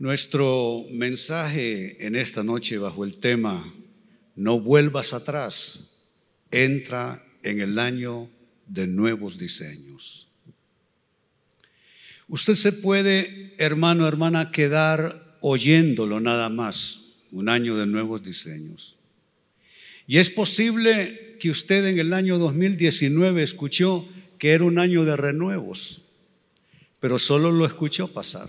Nuestro 0.00 0.86
mensaje 0.90 2.06
en 2.06 2.16
esta 2.16 2.42
noche 2.42 2.78
bajo 2.78 3.04
el 3.04 3.18
tema 3.18 3.70
No 4.34 4.58
vuelvas 4.58 5.12
atrás, 5.12 5.98
entra 6.50 7.22
en 7.42 7.60
el 7.60 7.78
año 7.78 8.30
de 8.66 8.86
nuevos 8.86 9.36
diseños. 9.36 10.26
Usted 12.28 12.54
se 12.54 12.72
puede, 12.72 13.54
hermano, 13.58 14.08
hermana, 14.08 14.50
quedar 14.50 15.36
oyéndolo 15.42 16.18
nada 16.18 16.48
más, 16.48 17.02
un 17.30 17.50
año 17.50 17.76
de 17.76 17.84
nuevos 17.84 18.22
diseños. 18.22 18.96
Y 20.06 20.16
es 20.16 20.30
posible 20.30 21.36
que 21.38 21.50
usted 21.50 21.84
en 21.84 21.98
el 21.98 22.14
año 22.14 22.38
2019 22.38 23.42
escuchó 23.42 24.08
que 24.38 24.52
era 24.52 24.64
un 24.64 24.78
año 24.78 25.04
de 25.04 25.18
renuevos, 25.18 26.00
pero 27.00 27.18
solo 27.18 27.52
lo 27.52 27.66
escuchó 27.66 28.08
pasar 28.14 28.48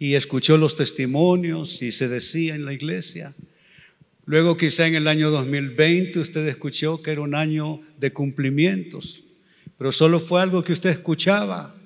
y 0.00 0.14
escuchó 0.14 0.56
los 0.56 0.76
testimonios 0.76 1.82
y 1.82 1.92
se 1.92 2.08
decía 2.08 2.54
en 2.54 2.64
la 2.64 2.72
iglesia. 2.72 3.34
Luego 4.24 4.56
quizá 4.56 4.86
en 4.86 4.94
el 4.94 5.06
año 5.06 5.30
2020 5.30 6.18
usted 6.18 6.46
escuchó 6.46 7.02
que 7.02 7.10
era 7.10 7.20
un 7.20 7.34
año 7.34 7.82
de 7.98 8.10
cumplimientos, 8.10 9.22
pero 9.76 9.92
solo 9.92 10.18
fue 10.18 10.40
algo 10.40 10.64
que 10.64 10.72
usted 10.72 10.88
escuchaba, 10.88 11.76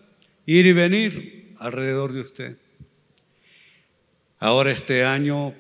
ir 0.47 0.65
y 0.65 0.73
venir 0.73 1.55
alrededor 1.59 2.13
de 2.13 2.21
usted. 2.21 2.57
Ahora 4.39 4.71
este 4.71 5.05
año, 5.05 5.53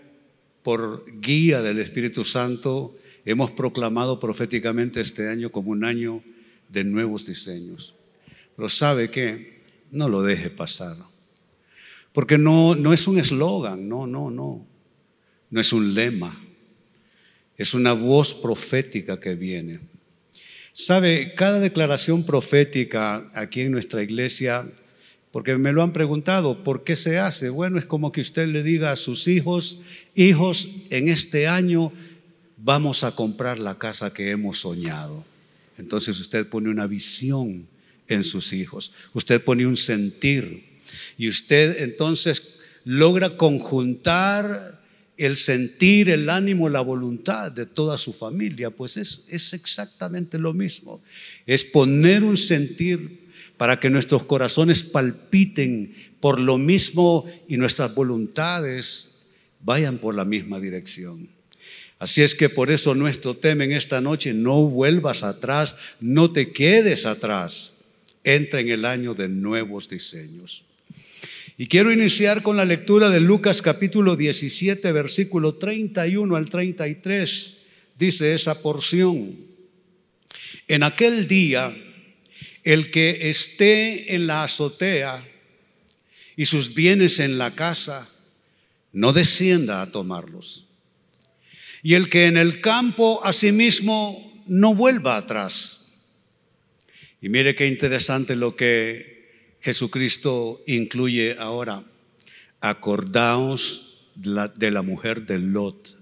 por 0.62 1.04
guía 1.20 1.60
del 1.60 1.80
Espíritu 1.80 2.22
Santo, 2.22 2.94
hemos 3.24 3.50
proclamado 3.50 4.20
proféticamente 4.20 5.00
este 5.00 5.28
año 5.28 5.50
como 5.50 5.72
un 5.72 5.84
año 5.84 6.22
de 6.68 6.84
nuevos 6.84 7.26
diseños. 7.26 7.96
Pero 8.54 8.68
sabe 8.68 9.10
que 9.10 9.62
no 9.90 10.08
lo 10.08 10.22
deje 10.22 10.50
pasar. 10.50 11.13
Porque 12.14 12.38
no, 12.38 12.76
no 12.76 12.92
es 12.92 13.08
un 13.08 13.18
eslogan, 13.18 13.88
no, 13.88 14.06
no, 14.06 14.30
no. 14.30 14.64
No 15.50 15.60
es 15.60 15.72
un 15.72 15.94
lema. 15.94 16.40
Es 17.58 17.74
una 17.74 17.92
voz 17.92 18.32
profética 18.32 19.18
que 19.18 19.34
viene. 19.34 19.80
Sabe, 20.72 21.34
cada 21.34 21.58
declaración 21.58 22.24
profética 22.24 23.26
aquí 23.34 23.62
en 23.62 23.72
nuestra 23.72 24.00
iglesia, 24.00 24.70
porque 25.32 25.56
me 25.56 25.72
lo 25.72 25.82
han 25.82 25.92
preguntado, 25.92 26.62
¿por 26.62 26.84
qué 26.84 26.94
se 26.94 27.18
hace? 27.18 27.48
Bueno, 27.48 27.80
es 27.80 27.84
como 27.84 28.12
que 28.12 28.20
usted 28.20 28.46
le 28.46 28.62
diga 28.62 28.92
a 28.92 28.96
sus 28.96 29.26
hijos, 29.26 29.80
hijos, 30.14 30.68
en 30.90 31.08
este 31.08 31.48
año 31.48 31.92
vamos 32.56 33.02
a 33.02 33.16
comprar 33.16 33.58
la 33.58 33.76
casa 33.76 34.14
que 34.14 34.30
hemos 34.30 34.60
soñado. 34.60 35.24
Entonces 35.78 36.20
usted 36.20 36.46
pone 36.46 36.70
una 36.70 36.86
visión 36.86 37.66
en 38.06 38.22
sus 38.22 38.52
hijos, 38.52 38.92
usted 39.14 39.42
pone 39.42 39.66
un 39.66 39.76
sentir 39.76 40.73
y 41.18 41.28
usted 41.28 41.82
entonces 41.82 42.56
logra 42.84 43.36
conjuntar 43.36 44.82
el 45.16 45.36
sentir, 45.36 46.08
el 46.10 46.28
ánimo, 46.28 46.68
la 46.68 46.80
voluntad 46.80 47.52
de 47.52 47.66
toda 47.66 47.98
su 47.98 48.12
familia, 48.12 48.70
pues 48.70 48.96
es, 48.96 49.24
es 49.28 49.52
exactamente 49.52 50.38
lo 50.38 50.52
mismo. 50.52 51.02
Es 51.46 51.64
poner 51.64 52.24
un 52.24 52.36
sentir 52.36 53.24
para 53.56 53.78
que 53.78 53.90
nuestros 53.90 54.24
corazones 54.24 54.82
palpiten 54.82 55.94
por 56.20 56.40
lo 56.40 56.58
mismo 56.58 57.26
y 57.48 57.56
nuestras 57.56 57.94
voluntades 57.94 59.14
vayan 59.60 59.98
por 59.98 60.14
la 60.14 60.24
misma 60.24 60.58
dirección. 60.60 61.28
Así 61.98 62.22
es 62.22 62.34
que 62.34 62.48
por 62.48 62.70
eso 62.70 62.94
nuestro 62.94 63.34
tema 63.34 63.64
en 63.64 63.72
esta 63.72 64.00
noche, 64.00 64.34
no 64.34 64.64
vuelvas 64.64 65.22
atrás, 65.22 65.76
no 66.00 66.32
te 66.32 66.52
quedes 66.52 67.06
atrás, 67.06 67.74
entra 68.24 68.60
en 68.60 68.68
el 68.70 68.84
año 68.84 69.14
de 69.14 69.28
nuevos 69.28 69.88
diseños. 69.88 70.64
Y 71.56 71.68
quiero 71.68 71.92
iniciar 71.92 72.42
con 72.42 72.56
la 72.56 72.64
lectura 72.64 73.10
de 73.10 73.20
Lucas 73.20 73.62
capítulo 73.62 74.16
17, 74.16 74.90
versículo 74.90 75.54
31 75.54 76.34
al 76.34 76.50
33. 76.50 77.58
Dice 77.96 78.34
esa 78.34 78.60
porción. 78.60 79.36
En 80.66 80.82
aquel 80.82 81.28
día, 81.28 81.72
el 82.64 82.90
que 82.90 83.30
esté 83.30 84.16
en 84.16 84.26
la 84.26 84.42
azotea 84.42 85.24
y 86.34 86.46
sus 86.46 86.74
bienes 86.74 87.20
en 87.20 87.38
la 87.38 87.54
casa, 87.54 88.10
no 88.92 89.12
descienda 89.12 89.80
a 89.80 89.92
tomarlos. 89.92 90.66
Y 91.84 91.94
el 91.94 92.10
que 92.10 92.26
en 92.26 92.36
el 92.36 92.60
campo 92.60 93.24
asimismo 93.24 94.42
no 94.48 94.74
vuelva 94.74 95.16
atrás. 95.16 95.92
Y 97.20 97.28
mire 97.28 97.54
qué 97.54 97.68
interesante 97.68 98.34
lo 98.34 98.56
que 98.56 99.13
Jesucristo 99.64 100.62
incluye 100.66 101.36
ahora, 101.38 101.84
acordaos 102.60 104.04
de 104.14 104.70
la 104.70 104.82
mujer 104.82 105.24
de 105.24 105.38
Lot. 105.38 105.96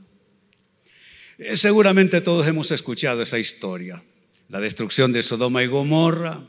Eh, 1.38 1.56
seguramente 1.56 2.20
todos 2.22 2.44
hemos 2.48 2.72
escuchado 2.72 3.22
esa 3.22 3.38
historia, 3.38 4.02
la 4.48 4.58
destrucción 4.58 5.12
de 5.12 5.22
Sodoma 5.22 5.62
y 5.62 5.68
Gomorra, 5.68 6.42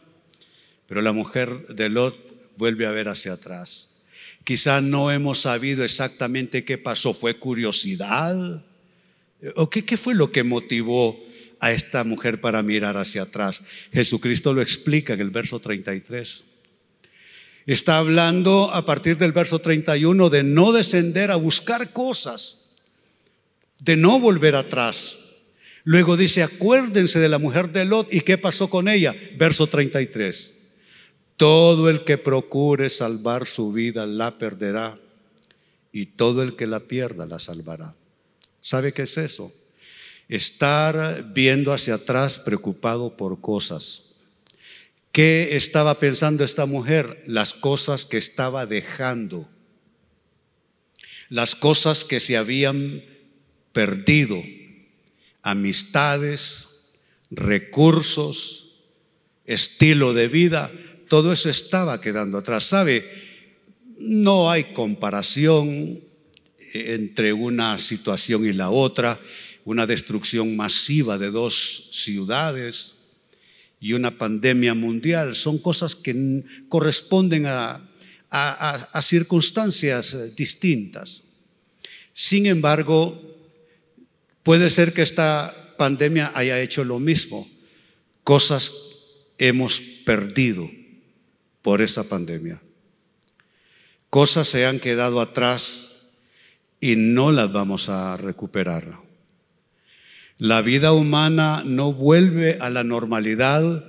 pero 0.88 1.03
la 1.03 1.12
mujer 1.12 1.68
de 1.68 1.90
Lot 1.90 2.18
vuelve 2.57 2.88
a 2.88 2.91
ver 2.91 3.09
hacia 3.09 3.34
atrás. 3.34 3.91
Quizá 4.44 4.81
no 4.81 5.12
hemos 5.12 5.41
sabido 5.41 5.84
exactamente 5.84 6.66
qué 6.66 6.79
pasó, 6.79 7.13
fue 7.13 7.38
curiosidad. 7.38 8.66
¿O 9.56 9.69
qué, 9.69 9.85
qué 9.85 9.97
fue 9.97 10.16
lo 10.16 10.31
que 10.31 10.41
motivó 10.41 11.23
a 11.59 11.72
esta 11.73 12.03
mujer 12.03 12.41
para 12.41 12.63
mirar 12.63 12.97
hacia 12.97 13.22
atrás? 13.22 13.62
Jesucristo 13.91 14.52
lo 14.52 14.63
explica 14.63 15.13
en 15.13 15.19
el 15.19 15.29
verso 15.29 15.59
33. 15.59 16.46
Está 17.66 17.97
hablando 17.97 18.72
a 18.74 18.85
partir 18.85 19.18
del 19.18 19.31
verso 19.31 19.59
31 19.59 20.29
de 20.29 20.44
no 20.44 20.74
descender 20.74 21.31
a 21.31 21.35
buscar 21.35 21.94
cosas, 21.94 22.59
de 23.79 23.96
no 23.96 24.19
volver 24.19 24.56
atrás. 24.56 25.18
Luego 25.85 26.18
dice, 26.18 26.44
acuérdense 26.44 27.19
de 27.19 27.29
la 27.29 27.40
mujer 27.40 27.72
de 27.72 27.85
Lot 27.85 28.13
y 28.13 28.22
qué 28.22 28.38
pasó 28.38 28.69
con 28.69 28.90
ella. 28.90 29.16
Verso 29.38 29.68
33. 29.68 30.56
Todo 31.38 31.90
el 31.90 32.03
que 32.03 32.18
procure 32.18 32.90
salvar 32.90 33.47
su 33.47 33.72
vida 33.72 34.06
la 34.06 34.38
perderá 34.38 34.97
y 35.91 36.07
todo 36.07 36.44
el 36.44 36.56
que 36.56 36.68
la 36.68 36.81
pierda 36.81 37.25
la 37.25 37.40
salvará. 37.40 37.96
¿Sabe 38.62 38.94
qué 38.94 39.03
es 39.03 39.18
eso? 39.18 39.53
Estar 40.28 41.31
viendo 41.34 41.73
hacia 41.73 41.96
atrás 41.96 42.40
preocupado 42.40 43.16
por 43.16 43.40
cosas 43.40 44.12
¿Qué 45.13 45.56
estaba 45.56 46.00
pensando 46.00 46.44
esta 46.44 46.66
mujer? 46.66 47.24
Las 47.28 47.53
cosas 47.53 48.03
que 48.03 48.18
estaba 48.18 48.66
dejando, 48.66 49.47
las 51.29 51.53
cosas 51.53 52.03
que 52.03 52.19
se 52.19 52.35
habían 52.35 53.03
perdido, 53.73 54.41
amistades, 55.44 56.68
recursos, 57.29 58.73
estilo 59.46 60.16
de 60.16 60.29
vida, 60.29 60.72
todo 61.07 61.31
eso 61.31 61.47
estaba 61.47 62.02
quedando 62.02 62.40
atrás. 62.40 62.63
¿Sabe? 62.63 63.07
No 64.00 64.50
hay 64.50 64.73
comparación 64.73 66.02
entre 66.73 67.34
una 67.34 67.78
situación 67.78 68.47
y 68.47 68.53
la 68.53 68.72
otra, 68.72 69.22
una 69.63 69.85
destrucción 69.85 70.56
masiva 70.56 71.19
de 71.19 71.29
dos 71.29 71.90
ciudades, 71.91 72.93
y 73.84 73.92
una 73.92 74.18
pandemia 74.18 74.74
mundial. 74.74 75.36
Son 75.36 75.58
cosas 75.58 75.94
que 75.94 76.46
corresponden 76.70 77.46
a, 77.48 77.90
circunstancias 79.02 80.14
eh, 80.14 80.34
distintas. 80.38 81.22
Sin 82.14 82.46
embargo, 82.46 83.22
puede 84.42 84.70
ser 84.70 84.94
que 84.94 85.02
esta 85.02 85.54
pandemia 85.78 86.32
haya 86.34 86.62
hecho 86.62 86.86
lo 86.86 86.98
mismo. 86.98 87.46
Cosas 88.24 88.72
hemos 89.38 89.82
perdido 90.06 90.72
por 91.62 91.82
esa 91.82 92.06
pandemia. 92.06 92.62
Cosas 94.10 94.48
se 94.48 94.66
han 94.66 94.80
quedado 94.80 95.20
atrás 95.20 95.97
y 96.79 96.96
no 96.96 97.34
las 97.34 97.52
vamos 97.52 97.90
a 97.90 98.16
recuperar. 98.16 98.97
La 100.38 100.62
vida 100.62 100.94
humana 100.94 101.64
no 101.66 101.94
vuelve 101.94 102.58
a 102.59 102.70
la 102.70 102.84
normalidad 102.84 103.85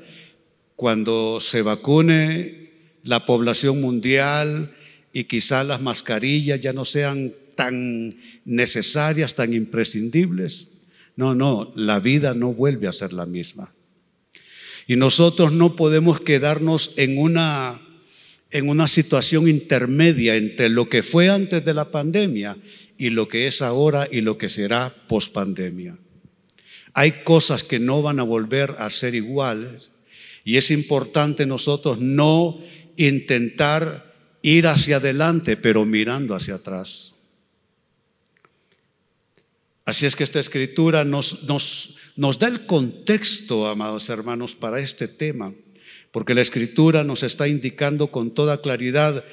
cuando 0.76 1.41
se 1.41 1.62
vacune 1.62 2.70
la 3.02 3.25
población 3.25 3.81
mundial 3.81 4.75
y 5.12 5.25
quizá 5.25 5.64
las 5.64 5.81
mascarillas 5.81 6.61
ya 6.61 6.73
no 6.73 6.85
sean 6.85 7.32
tan 7.55 8.14
necesarias, 8.44 9.35
tan 9.35 9.55
imprescindibles. 9.55 10.69
No, 11.17 11.35
no, 11.35 11.73
la 11.76 12.00
vida 12.00 12.35
no 12.35 12.52
vuelve 12.52 12.88
a 12.88 12.93
ser 12.93 13.12
la 13.12 13.25
misma. 13.25 13.73
Y 14.87 14.97
nosotros 14.97 15.52
no 15.52 15.76
podemos 15.76 16.20
quedarnos 16.20 16.93
en 16.97 17.17
una, 17.17 17.81
en 18.50 18.69
una 18.69 18.88
situación 18.88 19.49
intermedia 19.49 20.37
entre 20.37 20.69
lo 20.69 20.88
que 20.90 21.02
fue 21.02 21.31
antes 21.31 21.64
de 21.64 21.73
la 21.73 21.90
pandemia 21.90 22.58
y 22.99 23.11
lo 23.11 23.29
que 23.29 23.47
es 23.47 23.62
ahora 23.62 24.08
y 24.11 24.20
lo 24.20 24.37
que 24.37 24.49
será 24.49 24.94
post 25.08 25.32
pandemia. 25.32 25.97
Hay 26.94 27.25
cosas 27.25 27.64
que 27.64 27.79
no 27.79 28.02
van 28.02 28.20
a 28.20 28.23
volver 28.23 28.76
a 28.79 28.88
ser 28.88 29.14
iguales 29.14 29.91
y 30.44 30.56
es 30.56 30.70
importante 30.70 31.44
nosotros 31.44 31.99
no 32.00 32.61
intentar 32.96 34.14
ir 34.43 34.67
hacia 34.69 34.96
adelante, 34.96 35.56
pero 35.56 35.85
mirando 35.85 36.35
hacia 36.35 36.56
atrás. 36.56 37.14
Así 39.85 40.06
es 40.06 40.17
que 40.17 40.25
esta 40.25 40.41
escritura 40.41 41.05
nos, 41.05 41.43
nos, 41.44 42.38
da 42.38 42.49
el 42.49 42.64
contexto, 42.67 43.69
amados 43.69 44.08
hermanos, 44.08 44.55
para 44.55 44.81
este 44.81 45.08
tema, 45.08 45.52
porque 46.11 46.35
la 46.35 46.40
escritura 46.40 47.05
nos 47.05 47.23
está 47.23 47.49
indicando 47.49 48.11
con 48.11 48.32
toda 48.32 48.62
claridad 48.62 49.25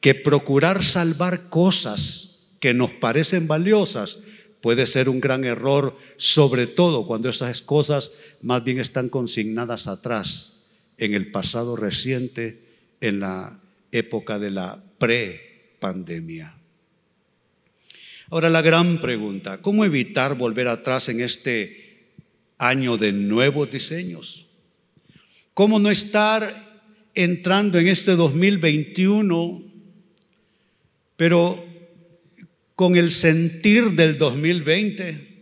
que 0.00 0.14
procurar 0.14 0.82
salvar 0.84 1.48
cosas 1.48 2.48
que 2.60 2.74
nos 2.74 2.90
parecen 2.90 3.48
valiosas 3.48 4.20
puede 4.62 4.86
ser 4.86 5.08
un 5.10 5.20
gran 5.20 5.44
error, 5.44 5.96
sobre 6.16 6.66
todo 6.66 7.06
cuando 7.06 7.28
esas 7.28 7.60
cosas 7.60 8.12
más 8.40 8.64
bien 8.64 8.80
están 8.80 9.10
consignadas 9.10 9.86
atrás, 9.86 10.60
en 10.96 11.14
el 11.14 11.30
pasado 11.30 11.76
reciente, 11.76 12.62
en 13.00 13.20
la 13.20 13.60
época 13.90 14.38
de 14.38 14.50
la 14.50 14.82
pre-pandemia. 14.98 16.56
Ahora 18.30 18.48
la 18.48 18.62
gran 18.62 19.00
pregunta, 19.00 19.60
¿cómo 19.60 19.84
evitar 19.84 20.36
volver 20.36 20.68
atrás 20.68 21.10
en 21.10 21.20
este 21.20 22.14
año 22.56 22.96
de 22.96 23.12
nuevos 23.12 23.70
diseños? 23.70 24.46
¿Cómo 25.52 25.78
no 25.78 25.90
estar 25.90 26.72
entrando 27.14 27.78
en 27.78 27.88
este 27.88 28.16
2021, 28.16 29.62
pero 31.16 31.71
con 32.74 32.96
el 32.96 33.10
sentir 33.10 33.92
del 33.92 34.18
2020? 34.18 35.32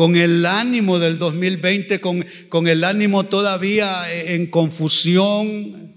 con 0.00 0.16
el 0.16 0.46
ánimo 0.46 0.98
del 0.98 1.18
2020, 1.18 2.00
con, 2.00 2.24
con, 2.48 2.66
el 2.68 2.84
ánimo 2.84 3.26
todavía 3.26 4.10
en 4.32 4.46
confusión, 4.46 5.94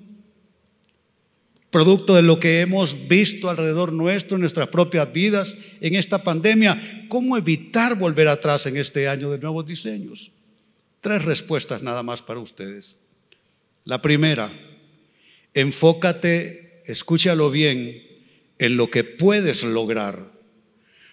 producto 1.70 2.14
de 2.14 2.22
lo 2.22 2.40
que 2.40 2.62
hemos 2.62 3.08
visto 3.08 3.50
alrededor 3.50 3.94
nuestro, 3.94 4.36
en 4.36 4.42
nuestras 4.42 4.68
propias 4.68 5.12
vidas, 5.14 5.58
en 5.80 5.96
esta 5.96 6.22
pandemia. 6.22 7.06
¿Cómo 7.08 7.38
evitar 7.38 7.98
volver 7.98 8.28
atrás 8.28 8.66
en 8.66 8.78
este 8.78 9.08
año 9.08 9.32
de 9.32 9.40
nuevos 9.40 9.66
diseños? 9.66 10.32
Tres 11.00 11.26
respuestas 11.26 11.82
nada 11.82 12.04
más 12.04 12.22
para 12.22 12.40
ustedes. 12.42 12.98
La 13.86 14.02
primera, 14.02 14.52
enfócate, 15.54 16.82
escúchalo 16.86 17.50
bien, 17.50 18.04
en 18.64 18.78
lo 18.78 18.90
que 18.90 19.04
puedes 19.04 19.66
lograr, 19.66 20.32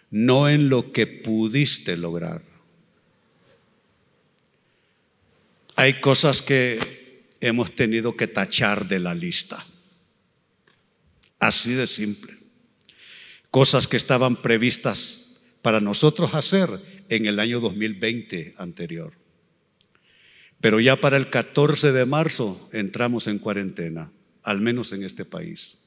no 0.09 0.49
en 0.49 0.69
lo 0.69 0.93
que 0.93 1.09
pudiste 1.09 1.97
lograr. 1.97 2.45
Hay 5.75 5.95
cosas 5.95 6.43
que 6.43 7.27
hemos 7.41 7.75
tenido 7.75 8.17
que 8.17 8.29
tachar 8.29 8.87
de 8.87 9.01
la 9.01 9.15
lista. 9.17 9.67
Así 11.41 11.73
de 11.73 11.89
simple. 11.89 12.39
Cosas 13.51 13.89
que 13.89 13.97
estaban 13.97 14.37
previstas 14.37 15.41
para 15.61 15.81
nosotros 15.81 16.35
hacer 16.35 16.71
en 17.09 17.27
el 17.27 17.41
año 17.41 17.59
2020 17.59 18.55
anterior. 18.59 19.15
Pero 20.61 20.79
ya 20.79 21.01
para 21.01 21.17
el 21.17 21.31
14 21.31 21.91
de 21.91 22.07
marzo 22.07 22.69
entramos 22.73 23.27
en 23.27 23.41
cuarentena, 23.41 24.13
al 24.45 24.61
menos 24.61 24.93
en 24.93 25.03
este 25.03 25.25
país. 25.25 25.80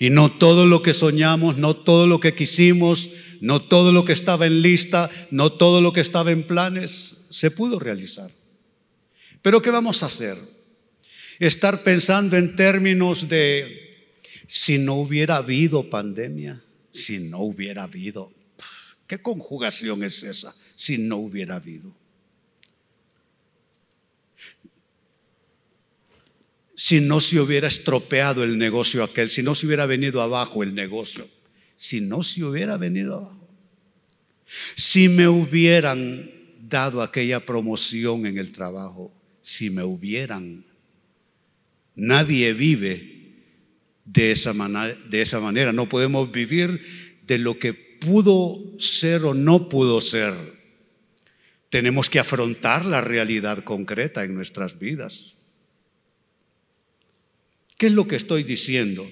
Y 0.00 0.10
no 0.10 0.32
todo 0.32 0.66
lo 0.66 0.82
que 0.82 0.94
soñamos, 0.94 1.56
no 1.56 1.76
todo 1.76 2.08
lo 2.08 2.18
que 2.18 2.34
quisimos, 2.34 3.10
no 3.40 3.62
todo 3.62 3.92
lo 3.92 4.04
que 4.04 4.12
estaba 4.12 4.46
en 4.46 4.62
lista, 4.62 5.08
no 5.30 5.52
todo 5.52 5.80
lo 5.80 5.92
que 5.92 6.00
estaba 6.00 6.32
en 6.32 6.44
planes 6.44 7.26
se 7.30 7.52
pudo 7.52 7.78
realizar. 7.78 8.32
Pero 9.42 9.62
¿qué 9.62 9.70
vamos 9.70 10.02
a 10.02 10.06
hacer? 10.06 10.36
estar 11.40 11.82
pensando 11.82 12.36
en 12.36 12.54
términos 12.54 13.28
de 13.28 14.18
si 14.46 14.78
no 14.78 14.94
hubiera 14.94 15.36
habido 15.36 15.88
pandemia, 15.88 16.62
si 16.90 17.18
no 17.18 17.38
hubiera 17.38 17.84
habido. 17.84 18.32
¿Qué 19.06 19.20
conjugación 19.20 20.04
es 20.04 20.22
esa? 20.22 20.54
Si 20.74 20.98
no 20.98 21.16
hubiera 21.16 21.56
habido. 21.56 21.96
Si 26.82 26.98
no 26.98 27.20
se 27.20 27.38
hubiera 27.38 27.68
estropeado 27.68 28.42
el 28.42 28.56
negocio 28.56 29.04
aquel, 29.04 29.28
si 29.28 29.42
no 29.42 29.54
se 29.54 29.66
hubiera 29.66 29.84
venido 29.84 30.22
abajo 30.22 30.62
el 30.62 30.74
negocio, 30.74 31.28
si 31.76 32.00
no 32.00 32.22
se 32.22 32.42
hubiera 32.42 32.78
venido 32.78 33.16
abajo. 33.16 33.48
Si 34.76 35.10
me 35.10 35.28
hubieran 35.28 36.30
dado 36.58 37.02
aquella 37.02 37.44
promoción 37.44 38.24
en 38.24 38.38
el 38.38 38.50
trabajo, 38.50 39.12
si 39.42 39.68
me 39.68 39.82
hubieran 39.82 40.64
Nadie 41.96 42.54
vive 42.54 43.34
de 44.06 44.32
esa, 44.32 44.54
de 44.54 45.20
esa 45.20 45.38
manera. 45.38 45.74
No 45.74 45.86
podemos 45.86 46.32
vivir 46.32 46.80
de 47.26 47.36
lo 47.36 47.58
que 47.58 47.74
pudo 47.74 48.58
ser 48.78 49.26
o 49.26 49.34
no 49.34 49.68
pudo 49.68 50.00
ser. 50.00 50.32
Tenemos 51.68 52.08
que 52.08 52.18
afrontar 52.18 52.86
la 52.86 53.02
realidad 53.02 53.64
concreta 53.64 54.24
en 54.24 54.34
nuestras 54.34 54.78
vidas. 54.78 55.29
¿Qué 57.80 57.86
es 57.86 57.94
lo 57.94 58.06
que 58.06 58.16
estoy 58.16 58.42
diciendo? 58.42 59.10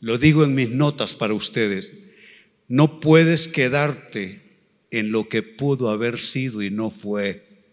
Lo 0.00 0.18
digo 0.18 0.44
en 0.44 0.54
mis 0.54 0.68
notas 0.68 1.14
para 1.14 1.32
ustedes. 1.32 1.94
No 2.68 3.00
puedes 3.00 3.48
quedarte 3.48 4.58
en 4.90 5.12
lo 5.12 5.30
que 5.30 5.42
pudo 5.42 5.88
haber 5.88 6.18
sido 6.18 6.60
y 6.60 6.68
no 6.68 6.90
fue. 6.90 7.64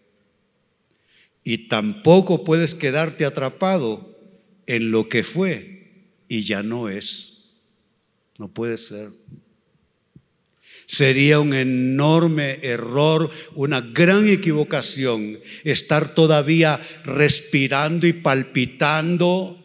Y 1.44 1.68
tampoco 1.68 2.46
puedes 2.46 2.74
quedarte 2.74 3.26
atrapado 3.26 4.18
en 4.66 4.92
lo 4.92 5.10
que 5.10 5.26
fue 5.26 6.14
y 6.30 6.44
ya 6.44 6.64
no 6.64 6.88
es. 6.88 7.52
No 8.40 8.48
puede 8.48 8.78
ser. 8.78 9.10
Sería 10.86 11.42
un 11.42 11.54
enorme 11.54 12.60
error, 12.62 13.30
una 13.56 13.82
gran 13.82 14.26
equivocación 14.30 15.42
estar 15.66 16.16
todavía 16.16 16.80
respirando 17.04 18.08
y 18.08 18.14
palpitando 18.14 19.60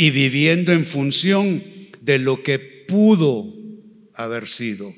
y 0.00 0.08
viviendo 0.08 0.72
en 0.72 0.86
función 0.86 1.62
de 2.00 2.18
lo 2.18 2.42
que 2.42 2.58
pudo 2.58 3.52
haber 4.14 4.48
sido. 4.48 4.94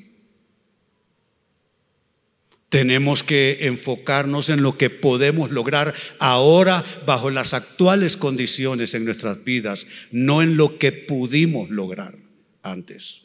Tenemos 2.69 3.21
que 3.21 3.67
enfocarnos 3.67 4.47
en 4.47 4.63
lo 4.63 4.77
que 4.77 4.89
podemos 4.89 5.51
lograr 5.51 5.93
ahora 6.19 6.85
bajo 7.05 7.31
las 7.31 7.53
actuales 7.53 8.15
condiciones 8.15 8.93
en 8.93 9.03
nuestras 9.03 9.43
vidas, 9.43 9.87
no 10.11 10.41
en 10.41 10.55
lo 10.55 10.79
que 10.79 10.93
pudimos 10.93 11.69
lograr 11.69 12.15
antes. 12.61 13.23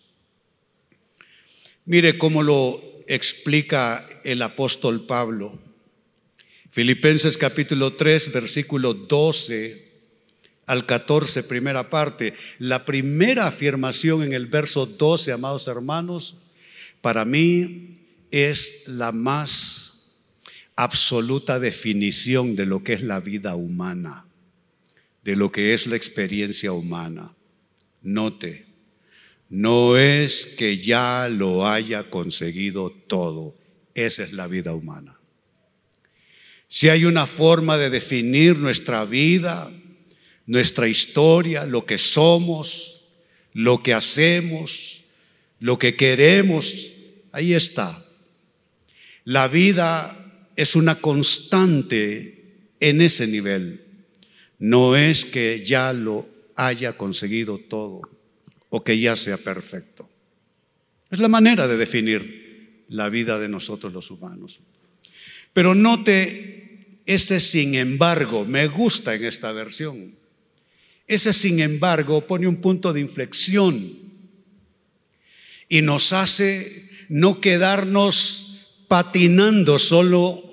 Mire 1.84 2.18
cómo 2.18 2.42
lo 2.42 2.82
explica 3.06 4.04
el 4.24 4.42
apóstol 4.42 5.06
Pablo. 5.06 5.60
Filipenses 6.70 7.38
capítulo 7.38 7.92
3, 7.92 8.32
versículo 8.32 8.94
12 8.94 9.87
al 10.68 10.86
14, 10.86 11.42
primera 11.42 11.90
parte. 11.90 12.34
La 12.58 12.84
primera 12.84 13.48
afirmación 13.48 14.22
en 14.22 14.34
el 14.34 14.46
verso 14.46 14.86
12, 14.86 15.32
amados 15.32 15.66
hermanos, 15.66 16.36
para 17.00 17.24
mí 17.24 17.94
es 18.30 18.82
la 18.86 19.10
más 19.10 20.12
absoluta 20.76 21.58
definición 21.58 22.54
de 22.54 22.66
lo 22.66 22.84
que 22.84 22.92
es 22.92 23.02
la 23.02 23.18
vida 23.18 23.56
humana, 23.56 24.26
de 25.24 25.36
lo 25.36 25.50
que 25.50 25.74
es 25.74 25.86
la 25.86 25.96
experiencia 25.96 26.70
humana. 26.72 27.34
Note, 28.02 28.66
no 29.48 29.96
es 29.96 30.44
que 30.44 30.76
ya 30.76 31.28
lo 31.30 31.66
haya 31.66 32.10
conseguido 32.10 32.90
todo, 32.90 33.56
esa 33.94 34.22
es 34.22 34.34
la 34.34 34.46
vida 34.46 34.74
humana. 34.74 35.18
Si 36.68 36.90
hay 36.90 37.06
una 37.06 37.26
forma 37.26 37.78
de 37.78 37.88
definir 37.88 38.58
nuestra 38.58 39.06
vida, 39.06 39.72
nuestra 40.48 40.88
historia, 40.88 41.66
lo 41.66 41.84
que 41.84 41.98
somos, 41.98 43.04
lo 43.52 43.82
que 43.82 43.92
hacemos, 43.92 45.04
lo 45.60 45.78
que 45.78 45.94
queremos, 45.94 46.90
ahí 47.32 47.52
está. 47.52 48.04
La 49.24 49.46
vida 49.46 50.50
es 50.56 50.74
una 50.74 51.00
constante 51.00 52.44
en 52.80 53.02
ese 53.02 53.26
nivel. 53.26 53.84
No 54.58 54.96
es 54.96 55.26
que 55.26 55.62
ya 55.64 55.92
lo 55.92 56.26
haya 56.56 56.96
conseguido 56.96 57.58
todo 57.58 58.00
o 58.70 58.82
que 58.82 58.98
ya 58.98 59.16
sea 59.16 59.36
perfecto. 59.36 60.08
Es 61.10 61.18
la 61.18 61.28
manera 61.28 61.68
de 61.68 61.76
definir 61.76 62.84
la 62.88 63.10
vida 63.10 63.38
de 63.38 63.50
nosotros 63.50 63.92
los 63.92 64.10
humanos. 64.10 64.60
Pero 65.52 65.74
note 65.74 67.00
ese 67.04 67.38
sin 67.38 67.74
embargo, 67.74 68.46
me 68.46 68.66
gusta 68.66 69.14
en 69.14 69.24
esta 69.26 69.52
versión. 69.52 70.16
Ese 71.08 71.32
sin 71.32 71.60
embargo 71.60 72.26
pone 72.26 72.46
un 72.46 72.60
punto 72.60 72.92
de 72.92 73.00
inflexión 73.00 73.98
y 75.68 75.82
nos 75.82 76.12
hace 76.12 76.88
no 77.08 77.40
quedarnos 77.40 78.84
patinando 78.88 79.78
solo 79.78 80.44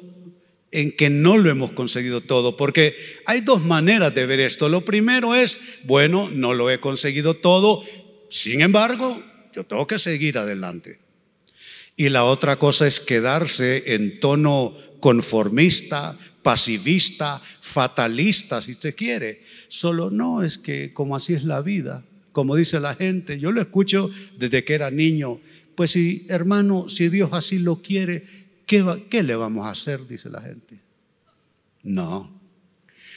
en 0.71 0.91
que 0.91 1.09
no 1.09 1.37
lo 1.37 1.49
hemos 1.49 1.71
conseguido 1.71 2.21
todo, 2.21 2.57
porque 2.57 2.95
hay 3.25 3.41
dos 3.41 3.63
maneras 3.63 4.13
de 4.13 4.25
ver 4.25 4.41
esto. 4.41 4.67
Lo 4.67 4.83
primero 4.83 5.33
es, 5.33 5.59
bueno, 5.85 6.29
no 6.29 6.53
lo 6.53 6.69
he 6.69 6.79
conseguido 6.79 7.35
todo, 7.35 7.83
sin 8.29 8.61
embargo, 8.61 9.23
yo 9.53 9.65
tengo 9.65 9.87
que 9.87 9.99
seguir 9.99 10.37
adelante. 10.37 10.99
Y 11.95 12.09
la 12.09 12.25
otra 12.25 12.59
cosa 12.59 12.87
es 12.87 12.99
quedarse 12.99 13.95
en 13.95 14.19
tono 14.19 14.75
conformista, 14.99 16.17
pasivista, 16.45 17.41
fatalista, 17.59 18.61
si 18.61 18.75
se 18.75 18.93
quiere. 18.93 19.41
Solo 19.67 20.11
no, 20.11 20.43
es 20.43 20.59
que 20.59 20.93
como 20.93 21.15
así 21.15 21.33
es 21.33 21.43
la 21.43 21.63
vida, 21.63 22.05
como 22.33 22.55
dice 22.55 22.79
la 22.79 22.93
gente, 22.93 23.39
yo 23.39 23.51
lo 23.51 23.61
escucho 23.61 24.11
desde 24.37 24.63
que 24.63 24.75
era 24.75 24.91
niño. 24.91 25.39
Pues 25.73 25.89
si, 25.89 26.27
hermano, 26.29 26.87
si 26.87 27.09
Dios 27.09 27.31
así 27.33 27.57
lo 27.57 27.81
quiere, 27.81 28.27
¿qué, 28.67 29.23
le 29.23 29.35
vamos 29.35 29.65
a 29.65 29.71
hacer? 29.71 30.07
Dice 30.07 30.29
la 30.29 30.39
gente. 30.39 30.79
No. 31.81 32.39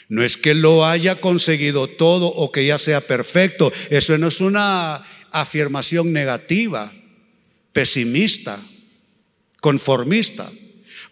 No 0.08 0.24
es 0.24 0.38
que 0.38 0.54
lo 0.54 0.86
haya 0.86 1.20
conseguido 1.20 1.86
todo 1.86 2.28
o 2.28 2.50
que 2.50 2.64
ya 2.64 2.78
sea 2.78 3.02
perfecto. 3.02 3.70
Eso 3.90 4.16
no 4.16 4.28
es 4.28 4.40
una 4.40 5.04
afirmación 5.32 6.14
negativa, 6.14 6.94
pesimista, 7.74 8.58
conformista. 9.60 10.50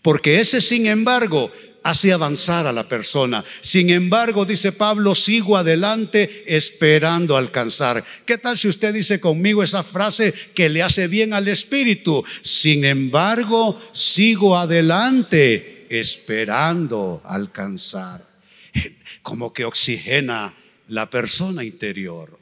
Porque 0.00 0.40
ese, 0.40 0.60
sin 0.60 0.86
embargo, 0.86 1.50
hace 1.88 2.12
avanzar 2.12 2.66
a 2.66 2.72
la 2.72 2.88
persona. 2.88 3.44
Sin 3.60 3.90
embargo, 3.90 4.44
dice 4.44 4.72
Pablo, 4.72 5.14
sigo 5.14 5.56
adelante 5.56 6.44
esperando 6.46 7.36
alcanzar. 7.36 8.04
¿Qué 8.24 8.38
tal 8.38 8.58
si 8.58 8.68
usted 8.68 8.92
dice 8.92 9.20
conmigo 9.20 9.62
esa 9.62 9.82
frase 9.82 10.34
que 10.54 10.68
le 10.68 10.82
hace 10.82 11.06
bien 11.06 11.32
al 11.32 11.46
espíritu? 11.46 12.24
Sin 12.42 12.84
embargo, 12.84 13.80
sigo 13.92 14.56
adelante 14.56 15.86
esperando 15.88 17.22
alcanzar. 17.24 18.26
Como 19.22 19.52
que 19.52 19.64
oxigena 19.64 20.54
la 20.88 21.08
persona 21.08 21.62
interior. 21.62 22.36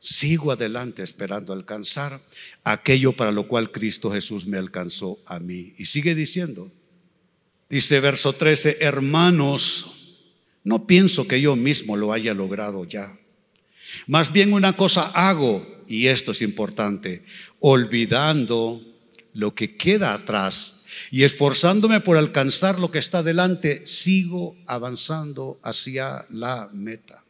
Sigo 0.00 0.52
adelante 0.52 1.02
esperando 1.02 1.52
alcanzar 1.52 2.20
aquello 2.64 3.12
para 3.12 3.32
lo 3.32 3.46
cual 3.46 3.70
Cristo 3.70 4.10
Jesús 4.10 4.46
me 4.46 4.58
alcanzó 4.58 5.18
a 5.26 5.38
mí. 5.38 5.74
Y 5.78 5.86
sigue 5.86 6.14
diciendo, 6.14 6.70
Dice 7.68 7.98
verso 8.00 8.32
13, 8.32 8.78
hermanos, 8.80 10.14
no 10.62 10.86
pienso 10.86 11.26
que 11.26 11.40
yo 11.40 11.56
mismo 11.56 11.96
lo 11.96 12.12
haya 12.12 12.32
logrado 12.32 12.84
ya. 12.84 13.18
Más 14.06 14.32
bien 14.32 14.52
una 14.52 14.76
cosa 14.76 15.02
hago, 15.02 15.84
y 15.88 16.06
esto 16.06 16.32
es 16.32 16.42
importante, 16.42 17.24
olvidando 17.58 18.82
lo 19.32 19.54
que 19.54 19.76
queda 19.76 20.14
atrás 20.14 20.82
y 21.10 21.24
esforzándome 21.24 22.00
por 22.00 22.16
alcanzar 22.16 22.78
lo 22.78 22.90
que 22.90 22.98
está 22.98 23.22
delante, 23.22 23.86
sigo 23.86 24.56
avanzando 24.66 25.58
hacia 25.62 26.24
la 26.30 26.70
meta. 26.72 27.25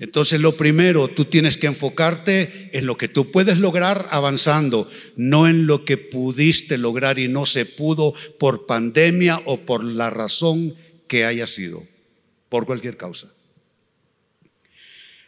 Entonces 0.00 0.40
lo 0.40 0.56
primero, 0.56 1.08
tú 1.08 1.26
tienes 1.26 1.58
que 1.58 1.66
enfocarte 1.66 2.70
en 2.72 2.86
lo 2.86 2.96
que 2.96 3.06
tú 3.06 3.30
puedes 3.30 3.58
lograr 3.58 4.06
avanzando, 4.10 4.90
no 5.14 5.46
en 5.46 5.66
lo 5.66 5.84
que 5.84 5.98
pudiste 5.98 6.78
lograr 6.78 7.18
y 7.18 7.28
no 7.28 7.44
se 7.44 7.66
pudo 7.66 8.14
por 8.38 8.64
pandemia 8.64 9.42
o 9.44 9.60
por 9.60 9.84
la 9.84 10.08
razón 10.08 10.74
que 11.06 11.26
haya 11.26 11.46
sido, 11.46 11.86
por 12.48 12.64
cualquier 12.64 12.96
causa. 12.96 13.28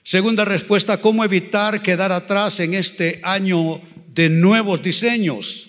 Segunda 0.03 0.47
respuesta, 0.47 1.03
¿cómo 1.03 1.23
evitar 1.23 1.83
quedar 1.83 2.11
atrás 2.11 2.59
en 2.61 2.73
este 2.73 3.21
año 3.23 3.79
de 4.09 4.31
nuevos 4.31 4.81
diseños? 4.81 5.69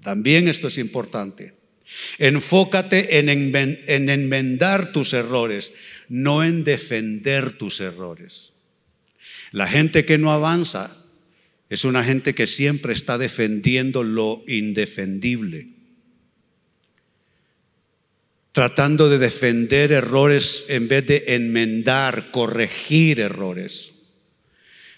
También 0.00 0.46
esto 0.46 0.68
es 0.68 0.78
importante. 0.78 1.63
Enfócate 2.18 3.18
en, 3.18 3.28
enmendar 4.08 4.92
tus 4.92 5.12
errores, 5.12 5.72
no 6.08 6.44
en 6.44 6.64
defender 6.64 7.52
tus 7.52 7.80
errores. 7.80 8.52
La 9.50 9.66
gente 9.66 10.04
que 10.04 10.18
no 10.18 10.32
avanza 10.32 10.96
es 11.70 11.84
una 11.84 12.04
gente 12.04 12.34
que 12.34 12.46
siempre 12.46 12.92
está 12.92 13.18
defendiendo 13.18 14.02
lo 14.02 14.42
indefendible, 14.46 15.68
tratando 18.52 19.08
de 19.08 19.18
defender 19.18 19.92
errores 19.92 20.64
en 20.68 20.88
vez 20.88 21.06
de 21.06 21.24
enmendar, 21.28 22.30
corregir 22.30 23.20
errores. 23.20 23.92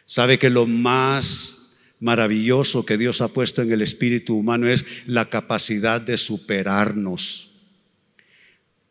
Sabe 0.05 0.39
que 0.39 0.51
lo 0.51 0.67
más 0.67 1.56
maravilloso 2.01 2.85
que 2.85 2.99
Dios 2.99 3.21
ha 3.21 3.29
puesto 3.29 3.63
en 3.63 3.73
el 3.73 3.83
espíritu 3.83 4.37
humano 4.37 4.69
es 4.69 4.85
la 5.07 5.31
capacidad 5.31 6.01
de 6.01 6.17
superarnos, 6.17 7.53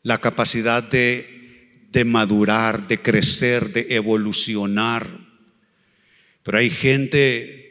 la 0.04 0.20
capacidad 0.20 0.84
de, 0.84 1.88
de 1.92 2.06
madurar, 2.06 2.88
de 2.88 3.02
crecer, 3.02 3.72
de 3.72 3.88
evolucionar. 3.96 5.20
Pero 6.44 6.58
hay 6.58 6.70
gente 6.70 7.65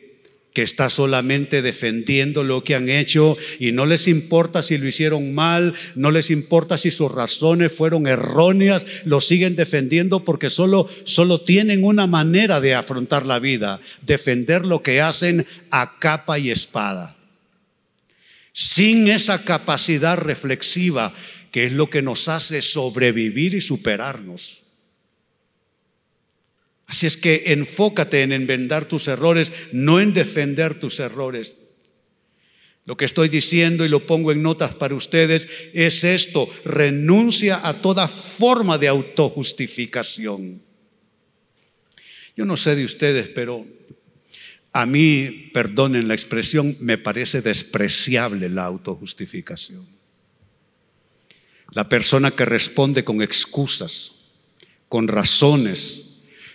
que 0.55 0.63
está 0.63 0.89
solamente 0.89 1.63
defendiendo 1.63 2.45
lo 2.45 2.63
que 2.63 2.77
han 2.77 2.89
hecho 2.89 3.37
y 3.59 3.73
no 3.73 3.87
les 3.87 4.07
importa 4.07 4.63
si 4.63 4.79
lo 4.79 4.87
hicieron 4.87 5.35
mal, 5.35 5.75
no 5.97 6.13
les 6.13 6.31
importa 6.31 6.79
si 6.79 6.93
sus 6.93 7.11
razones 7.11 7.73
fueron 7.73 8.07
erróneas, 8.07 8.87
lo 9.05 9.21
siguen 9.21 9.57
defendiendo 9.57 10.25
porque 10.25 10.51
solo, 10.51 10.89
solo 11.05 11.41
tienen 11.41 11.85
una 11.85 12.07
manera 12.07 12.61
de 12.61 12.75
afrontar 12.75 13.27
la 13.27 13.41
vida, 13.41 13.81
defender 14.03 14.65
lo 14.65 14.81
que 14.83 15.01
hacen 15.01 15.45
a 15.73 15.99
capa 15.99 16.39
y 16.39 16.53
espada. 16.53 17.17
Sin 18.53 19.09
esa 19.09 19.43
capacidad 19.45 20.17
reflexiva 20.17 21.13
que 21.51 21.67
es 21.67 21.73
lo 21.73 21.91
que 21.91 22.03
nos 22.03 22.29
hace 22.29 22.63
sobrevivir 22.63 23.55
y 23.55 23.61
superarnos. 23.61 24.64
Así 26.87 27.07
es 27.07 27.17
que 27.17 27.45
enfócate 27.47 28.23
en 28.23 28.33
enmendar 28.33 28.87
tus 28.87 29.09
errores, 29.09 29.53
no 29.73 30.01
en 30.01 30.13
defender 30.13 30.79
tus 30.79 31.01
errores. 31.01 31.57
Lo 32.85 32.97
que 32.97 33.07
estoy 33.07 33.29
diciendo 33.31 33.85
y 33.85 33.89
lo 33.89 34.07
pongo 34.07 34.31
en 34.31 34.43
notas 34.43 34.75
para 34.75 34.95
ustedes 34.95 35.49
es 35.73 36.05
esto, 36.05 36.49
renuncia 36.65 37.67
a 37.67 37.81
toda 37.81 38.09
forma 38.09 38.77
de 38.77 38.89
autojustificación. 38.89 40.63
Yo 42.37 42.45
no 42.45 42.57
sé 42.57 42.77
de 42.77 42.85
ustedes, 42.85 43.29
pero 43.29 43.67
a 44.73 44.87
mí, 44.87 45.51
perdonen 45.55 46.09
la 46.09 46.15
expresión, 46.15 46.77
me 46.81 46.99
parece 46.99 47.41
despreciable 47.41 48.51
la 48.51 48.65
autojustificación. 48.65 49.87
La 51.71 51.89
persona 51.89 52.33
que 52.33 52.45
responde 52.45 53.05
con 53.05 53.23
excusas, 53.23 54.17
con 54.89 55.09
razones, 55.09 56.04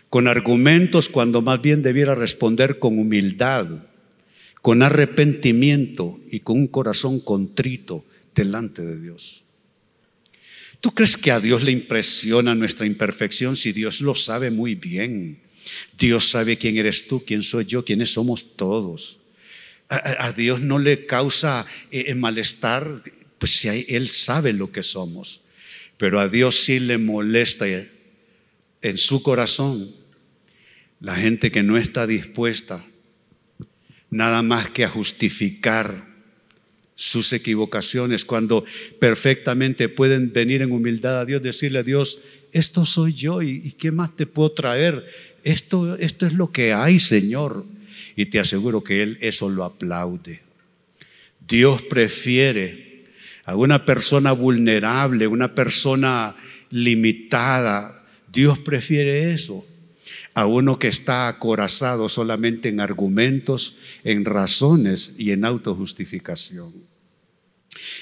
con 0.09 0.27
argumentos 0.27 1.07
cuando 1.07 1.41
más 1.41 1.61
bien 1.61 1.83
debiera 1.83 2.15
responder 2.15 2.79
con 2.79 2.97
humildad, 2.97 3.67
con 4.61 4.81
arrepentimiento 4.81 6.19
y 6.29 6.39
con 6.39 6.57
un 6.57 6.67
corazón 6.67 7.19
contrito 7.19 8.05
delante 8.33 8.81
de 8.81 8.99
Dios. 8.99 9.43
¿Tú 10.81 10.91
crees 10.91 11.17
que 11.17 11.31
a 11.31 11.39
Dios 11.39 11.63
le 11.63 11.71
impresiona 11.71 12.55
nuestra 12.55 12.85
imperfección 12.85 13.55
si 13.55 13.71
Dios 13.71 14.01
lo 14.01 14.15
sabe 14.15 14.49
muy 14.49 14.75
bien? 14.75 15.41
Dios 15.97 16.29
sabe 16.29 16.57
quién 16.57 16.77
eres 16.77 17.07
tú, 17.07 17.23
quién 17.25 17.43
soy 17.43 17.65
yo, 17.65 17.85
quiénes 17.85 18.13
somos 18.13 18.55
todos. 18.55 19.19
A, 19.89 20.31
Dios 20.33 20.61
no 20.61 20.77
le 20.79 21.05
causa 21.07 21.65
eh, 21.91 22.13
malestar, 22.13 23.03
pues 23.39 23.57
si 23.57 23.85
Él 23.89 24.09
sabe 24.09 24.53
lo 24.53 24.71
que 24.71 24.83
somos. 24.83 25.41
Pero 25.97 26.19
a 26.19 26.29
Dios 26.29 26.63
sí 26.63 26.79
le 26.79 26.97
molesta 26.97 27.65
en 27.67 28.97
su 28.97 29.21
corazón 29.23 29.98
la 30.99 31.15
gente 31.15 31.51
que 31.51 31.63
no 31.63 31.77
está 31.77 32.07
dispuesta 32.07 32.85
nada 34.09 34.41
más 34.41 34.69
que 34.71 34.83
a 34.83 34.89
justificar 34.89 36.07
sus 36.95 37.31
equivocaciones, 37.31 38.25
cuando 38.25 38.65
perfectamente 38.99 39.87
pueden 39.87 40.33
venir 40.33 40.61
en 40.61 40.71
humildad 40.71 41.21
a 41.21 41.25
Dios, 41.25 41.41
decirle 41.41 41.79
a 41.79 41.83
Dios, 41.83 42.19
esto 42.51 42.83
soy 42.83 43.13
yo 43.13 43.41
y, 43.41 43.71
qué 43.73 43.91
más 43.91 44.15
te 44.15 44.25
puedo 44.25 44.51
traer, 44.51 45.05
esto, 45.43 45.95
esto 45.95 46.25
es 46.25 46.33
lo 46.33 46.51
que 46.51 46.73
hay, 46.73 46.99
Señor. 46.99 47.65
Y 48.17 48.25
te 48.25 48.39
aseguro 48.39 48.83
que 48.83 49.01
Él 49.01 49.17
eso 49.21 49.49
lo 49.49 49.63
aplaude. 49.63 50.41
Dios 51.47 51.81
prefiere 51.83 53.05
a 53.45 53.55
una 53.55 53.85
persona 53.85 54.33
vulnerable, 54.33 55.25
una 55.27 55.55
persona 55.55 56.35
limitada, 56.69 58.05
Dios 58.29 58.59
prefiere 58.59 59.31
eso 59.31 59.65
a 60.39 60.45
uno 60.45 60.79
que 60.79 60.87
está 60.87 61.27
acorazado 61.27 62.09
solamente 62.09 62.69
en 62.69 62.79
argumentos, 62.79 63.75
en 64.03 64.25
razones 64.25 65.15
y 65.17 65.31
en 65.31 65.45
autojustificación. 65.45 66.73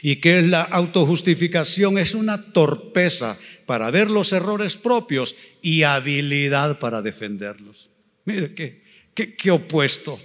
¿Y 0.02 0.18
qué 0.18 0.40
es 0.40 0.46
la 0.46 0.64
autojustificación? 0.64 1.98
Es 1.98 2.14
una 2.14 2.52
torpeza 2.52 3.38
para 3.66 3.92
ver 3.92 4.10
los 4.10 4.34
errores 4.34 4.76
propios 4.76 5.36
y 5.62 5.84
habilidad 5.84 6.80
para 6.80 7.02
defenderlos. 7.02 7.90
Mire, 8.26 8.54
qué, 8.54 8.84
qué, 9.14 9.36
qué 9.36 9.52
opuesto. 9.52 10.20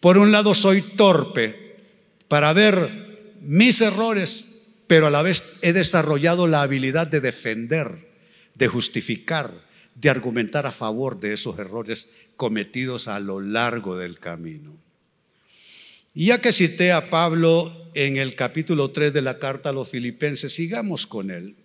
Por 0.00 0.18
un 0.18 0.32
lado 0.32 0.54
soy 0.54 0.82
torpe 0.82 1.76
para 2.28 2.52
ver 2.52 3.34
mis 3.40 3.80
errores 3.80 4.46
pero 4.92 5.06
a 5.06 5.10
la 5.10 5.22
vez 5.22 5.44
he 5.62 5.72
desarrollado 5.72 6.46
la 6.46 6.60
habilidad 6.60 7.06
de 7.06 7.22
defender, 7.22 8.10
de 8.54 8.68
justificar, 8.68 9.50
de 9.94 10.10
argumentar 10.10 10.66
a 10.66 10.72
favor 10.72 11.20
de 11.20 11.34
esos 11.34 11.58
errores 11.58 12.10
cometidos 12.36 13.08
a 13.08 13.20
lo 13.20 13.40
largo 13.40 13.96
del 13.96 14.18
camino. 14.18 14.76
Y 16.14 16.26
ya 16.26 16.40
que 16.40 16.52
cité 16.52 16.92
a 16.92 17.10
Pablo 17.10 17.90
en 17.94 18.16
el 18.16 18.34
capítulo 18.34 18.90
3 18.90 19.12
de 19.12 19.22
la 19.22 19.38
carta 19.38 19.70
a 19.70 19.72
los 19.72 19.88
filipenses, 19.88 20.52
sigamos 20.52 21.06
con 21.06 21.30
él. 21.30 21.56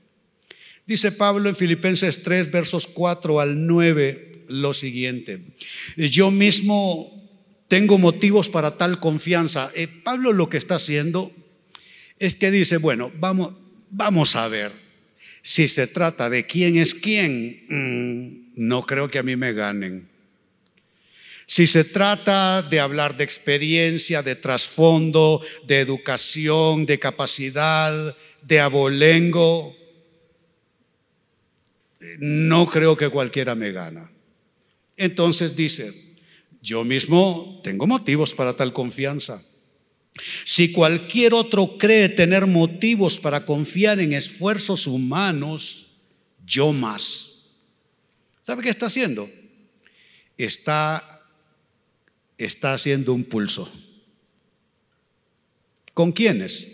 Dice 0.86 1.12
Pablo 1.12 1.50
en 1.50 1.56
Filipenses 1.56 2.24
3, 2.24 2.50
versos 2.50 2.88
4 2.88 3.42
al 3.42 3.68
9, 3.68 4.46
lo 4.48 4.74
siguiente. 4.74 5.42
Yo 5.98 6.32
mismo 6.32 7.30
tengo 7.68 7.98
motivos 7.98 8.48
para 8.48 8.78
tal 8.78 9.00
confianza. 9.00 9.70
Eh, 9.76 9.88
Pablo 9.88 10.32
lo 10.32 10.50
que 10.50 10.58
está 10.58 10.76
haciendo 10.76 11.32
es 12.20 12.36
que 12.36 12.52
dice, 12.52 12.78
bueno, 12.78 13.12
vamos, 13.20 13.54
vamos 13.90 14.38
a 14.38 14.48
ver 14.48 14.87
si 15.48 15.70
se 15.70 15.88
trata 15.88 16.30
de 16.30 16.46
quién 16.46 16.76
es 16.76 16.94
quién. 16.94 17.64
Mm, 17.70 18.68
no 18.68 18.86
creo 18.86 19.10
que 19.10 19.18
a 19.18 19.24
mí 19.24 19.38
me 19.38 19.54
ganen. 19.54 20.10
Si 21.46 21.66
se 21.68 21.86
trata 21.86 22.62
de 22.62 22.82
hablar 22.82 23.16
de 23.16 23.24
experiencia, 23.24 24.22
de 24.22 24.36
trasfondo, 24.36 25.42
de 25.66 25.80
educación, 25.80 26.86
de 26.86 27.00
capacidad, 27.00 28.14
de 28.42 28.60
abolengo, 28.60 29.74
no 32.20 32.66
creo 32.66 32.98
que 32.98 33.08
cualquiera 33.08 33.56
me 33.56 33.72
gana. 33.72 34.12
Entonces 34.98 35.56
dice, 35.56 35.94
yo 36.62 36.84
mismo 36.84 37.62
tengo 37.64 37.88
motivos 37.88 38.34
para 38.34 38.54
tal 38.54 38.74
confianza. 38.74 39.42
Si 40.44 40.72
cualquier 40.72 41.34
otro 41.34 41.78
cree 41.78 42.10
tener 42.10 42.48
motivos 42.48 43.20
para 43.20 43.46
confiar 43.46 44.00
en 44.00 44.14
esfuerzos 44.14 44.88
humanos, 44.88 45.88
yo 46.46 46.74
más. 46.74 47.44
¿Sabe 48.42 48.64
qué 48.64 48.70
está 48.70 48.86
haciendo? 48.86 49.30
Está, 50.38 51.22
está 52.38 52.74
haciendo 52.74 53.14
un 53.14 53.24
pulso. 53.24 53.72
¿Con 55.94 56.12
quiénes? 56.12 56.68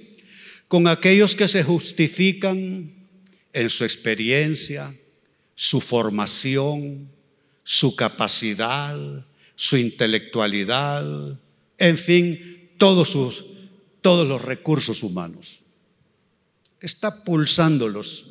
Con 0.68 0.88
aquellos 0.88 1.36
que 1.36 1.48
se 1.48 1.64
justifican 1.64 2.94
en 3.54 3.70
su 3.70 3.84
experiencia, 3.84 4.96
su 5.56 5.80
formación, 5.80 7.10
su 7.64 7.96
capacidad, 7.96 9.26
su 9.56 9.78
intelectualidad, 9.78 11.40
en 11.78 11.98
fin, 11.98 12.63
todos, 12.78 13.10
sus, 13.10 13.46
todos 14.02 14.28
los 14.28 14.42
recursos 14.42 15.04
humanos. 15.04 15.62
Está 16.80 17.24
pulsándolos. 17.24 18.28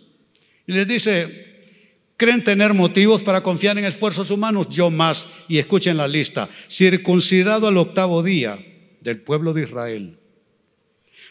Y 0.66 0.72
les 0.72 0.86
dice, 0.86 1.74
¿creen 2.16 2.44
tener 2.44 2.74
motivos 2.74 3.22
para 3.22 3.42
confiar 3.42 3.78
en 3.78 3.84
esfuerzos 3.84 4.30
humanos? 4.30 4.68
Yo 4.70 4.90
más. 4.90 5.28
Y 5.48 5.58
escuchen 5.58 5.96
la 5.96 6.08
lista. 6.08 6.48
Circuncidado 6.68 7.68
al 7.68 7.78
octavo 7.78 8.22
día 8.22 8.58
del 9.00 9.20
pueblo 9.20 9.52
de 9.52 9.62
Israel, 9.64 10.18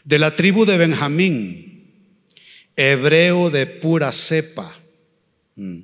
de 0.04 0.20
la 0.20 0.36
tribu 0.36 0.66
de 0.66 0.78
Benjamín, 0.78 1.94
hebreo 2.76 3.50
de 3.50 3.68
pura 3.68 4.12
cepa 4.12 4.82
Mm. 5.56 5.82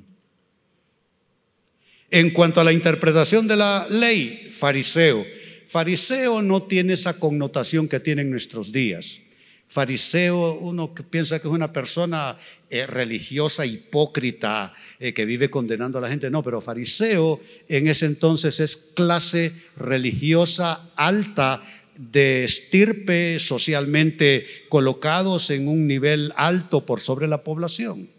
En 2.10 2.32
cuanto 2.32 2.62
a 2.62 2.64
la 2.64 2.72
interpretación 2.72 3.48
de 3.48 3.56
la 3.58 3.86
ley, 3.90 4.50
fariseo. 4.52 5.26
Fariseo 5.68 6.42
no 6.42 6.64
tiene 6.64 6.94
esa 6.94 7.20
connotación 7.20 7.88
que 7.88 8.00
tiene 8.00 8.22
en 8.22 8.32
nuestros 8.32 8.72
días. 8.72 9.22
Fariseo, 9.70 10.54
uno 10.60 10.94
que 10.94 11.04
piensa 11.04 11.40
que 11.40 11.48
es 11.48 11.54
una 11.54 11.74
persona 11.74 12.38
eh, 12.70 12.88
religiosa, 12.88 13.66
hipócrita, 13.66 14.74
eh, 15.00 15.14
que 15.14 15.26
vive 15.26 15.50
condenando 15.50 16.00
a 16.00 16.02
la 16.02 16.10
gente. 16.10 16.30
No, 16.30 16.42
pero 16.42 16.62
fariseo 16.62 17.42
en 17.68 17.88
ese 17.88 18.06
entonces 18.06 18.62
es 18.62 18.78
clase 18.78 19.52
religiosa 19.76 20.90
alta 20.96 21.62
de 21.98 22.46
estirpe 22.46 23.40
socialmente 23.40 24.46
colocados 24.70 25.50
en 25.50 25.68
un 25.68 25.86
nivel 25.86 26.32
alto 26.38 26.86
por 26.86 27.02
sobre 27.02 27.28
la 27.28 27.44
población 27.44 28.10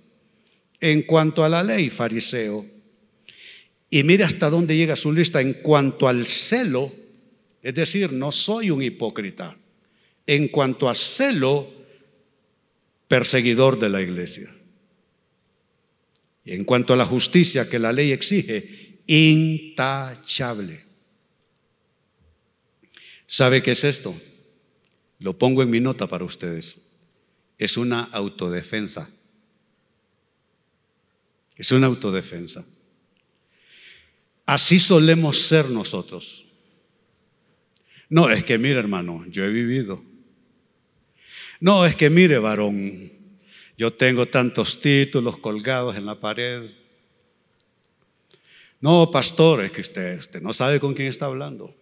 en 0.81 1.03
cuanto 1.03 1.45
a 1.45 1.49
la 1.49 1.63
ley, 1.63 1.91
fariseo. 1.91 2.65
Y 3.91 4.05
mire 4.05 4.25
hasta 4.25 4.51
dónde 4.51 4.77
llega 4.77 4.97
su 4.97 5.13
lista 5.13 5.41
en 5.41 5.55
cuanto 5.55 6.09
al 6.09 6.27
celo, 6.27 6.93
es 7.63 7.75
decir, 7.75 8.13
no 8.13 8.33
soy 8.33 8.71
un 8.71 8.83
hipócrita. 8.83 9.57
En 10.27 10.49
cuanto 10.49 10.89
a 10.89 10.95
celo, 10.95 11.73
perseguidor 13.09 13.79
de 13.79 13.89
la 13.89 14.01
iglesia. 14.01 14.55
Y 16.45 16.53
en 16.53 16.65
cuanto 16.65 16.93
a 16.93 16.97
la 16.97 17.07
justicia 17.07 17.69
que 17.69 17.79
la 17.79 17.93
ley 17.93 18.13
exige, 18.13 19.01
intachable. 19.07 20.85
¿Sabe 23.27 23.63
qué 23.63 23.73
es 23.73 23.85
esto? 23.85 24.19
Lo 25.19 25.39
pongo 25.39 25.63
en 25.63 25.71
mi 25.71 25.81
nota 25.81 26.07
para 26.07 26.25
ustedes. 26.25 26.77
Es 27.59 27.77
una 27.77 28.05
autodefensa. 28.05 29.11
Es 31.57 31.73
una 31.73 31.89
autodefensa. 31.89 32.65
Así 34.47 34.79
solemos 34.79 35.39
ser 35.39 35.69
nosotros. 35.69 36.48
No, 38.09 38.31
es 38.31 38.45
que 38.45 38.59
mire 38.59 38.79
hermano, 38.79 39.25
yo 39.29 39.45
he 39.45 39.51
vivido. 39.51 40.03
No, 41.61 41.85
es 41.85 41.97
que 41.97 42.09
mire 42.09 42.39
varón, 42.39 43.13
yo 43.77 43.93
tengo 43.93 44.27
tantos 44.27 44.81
títulos 44.81 45.37
colgados 45.39 45.97
en 45.97 46.07
la 46.07 46.19
pared. 46.19 46.71
No, 48.81 49.11
pastor, 49.11 49.65
es 49.65 49.73
que 49.73 49.81
usted, 49.81 50.41
no 50.41 50.53
sabe 50.53 50.79
con 50.79 50.95
quién 50.95 51.09
está 51.09 51.27
hablando. 51.27 51.75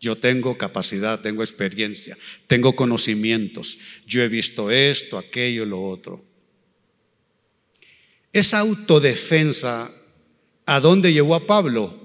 Yo 0.00 0.16
tengo 0.16 0.58
capacidad, 0.58 1.20
tengo 1.20 1.44
experiencia, 1.44 2.18
tengo 2.48 2.74
conocimientos. 2.74 3.78
Yo 4.04 4.20
he 4.22 4.28
visto 4.28 4.70
esto, 4.70 5.16
aquello, 5.16 5.64
lo 5.64 5.80
otro. 5.80 6.24
Esa 8.32 8.58
autodefensa, 8.58 9.92
¿a 10.66 10.80
dónde 10.80 11.12
llevó 11.12 11.36
a 11.36 11.46
Pablo? 11.46 12.01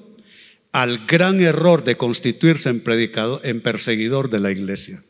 Al 0.77 1.07
gran 1.07 1.39
error 1.41 1.83
de 1.83 1.97
constituirse 1.97 2.69
en, 2.69 2.81
predicador, 2.81 3.41
en 3.43 3.61
perseguidor 3.61 4.29
de 4.29 4.39
la 4.39 4.51
iglesia. 4.51 5.03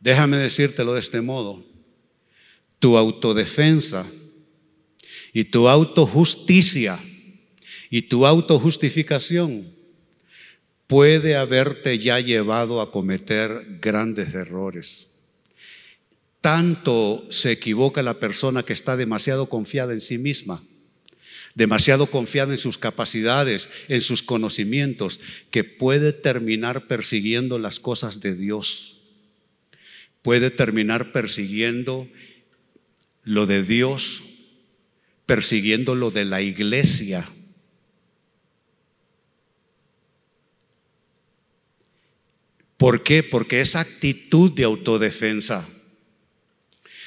Déjame 0.00 0.36
decírtelo 0.36 0.94
de 0.94 0.98
este 0.98 1.20
modo. 1.20 1.64
Tu 2.80 2.96
autodefensa 2.96 4.10
y 5.32 5.44
tu 5.44 5.68
autojusticia 5.68 6.98
y 7.88 8.02
tu 8.02 8.26
autojustificación 8.26 9.72
puede 10.88 11.36
haberte 11.36 12.00
ya 12.00 12.18
llevado 12.18 12.80
a 12.80 12.90
cometer 12.90 13.78
grandes 13.80 14.34
errores. 14.34 15.06
Tanto 16.40 17.24
se 17.30 17.52
equivoca 17.52 18.02
la 18.02 18.18
persona 18.18 18.64
que 18.64 18.72
está 18.72 18.96
demasiado 18.96 19.48
confiada 19.48 19.92
en 19.92 20.00
sí 20.00 20.18
misma, 20.18 20.64
demasiado 21.54 22.06
confiada 22.06 22.52
en 22.52 22.58
sus 22.58 22.78
capacidades, 22.78 23.70
en 23.88 24.00
sus 24.00 24.22
conocimientos, 24.22 25.20
que 25.50 25.64
puede 25.64 26.12
terminar 26.12 26.86
persiguiendo 26.86 27.58
las 27.58 27.80
cosas 27.80 28.20
de 28.20 28.34
Dios. 28.34 29.02
Puede 30.22 30.50
terminar 30.50 31.12
persiguiendo 31.12 32.08
lo 33.22 33.46
de 33.46 33.62
Dios, 33.62 34.24
persiguiendo 35.26 35.94
lo 35.94 36.10
de 36.10 36.24
la 36.24 36.42
iglesia. 36.42 37.28
¿Por 42.76 43.02
qué? 43.02 43.22
Porque 43.22 43.60
esa 43.60 43.80
actitud 43.80 44.52
de 44.52 44.64
autodefensa 44.64 45.68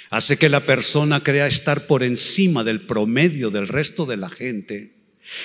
hace 0.10 0.38
que 0.38 0.50
la 0.50 0.66
persona 0.66 1.24
crea 1.24 1.48
estar 1.48 1.88
por 1.88 2.04
encima 2.04 2.64
del 2.64 2.82
promedio 2.82 3.50
del 3.50 3.68
resto 3.68 4.06
de 4.06 4.18
la 4.18 4.30
gente 4.30 4.98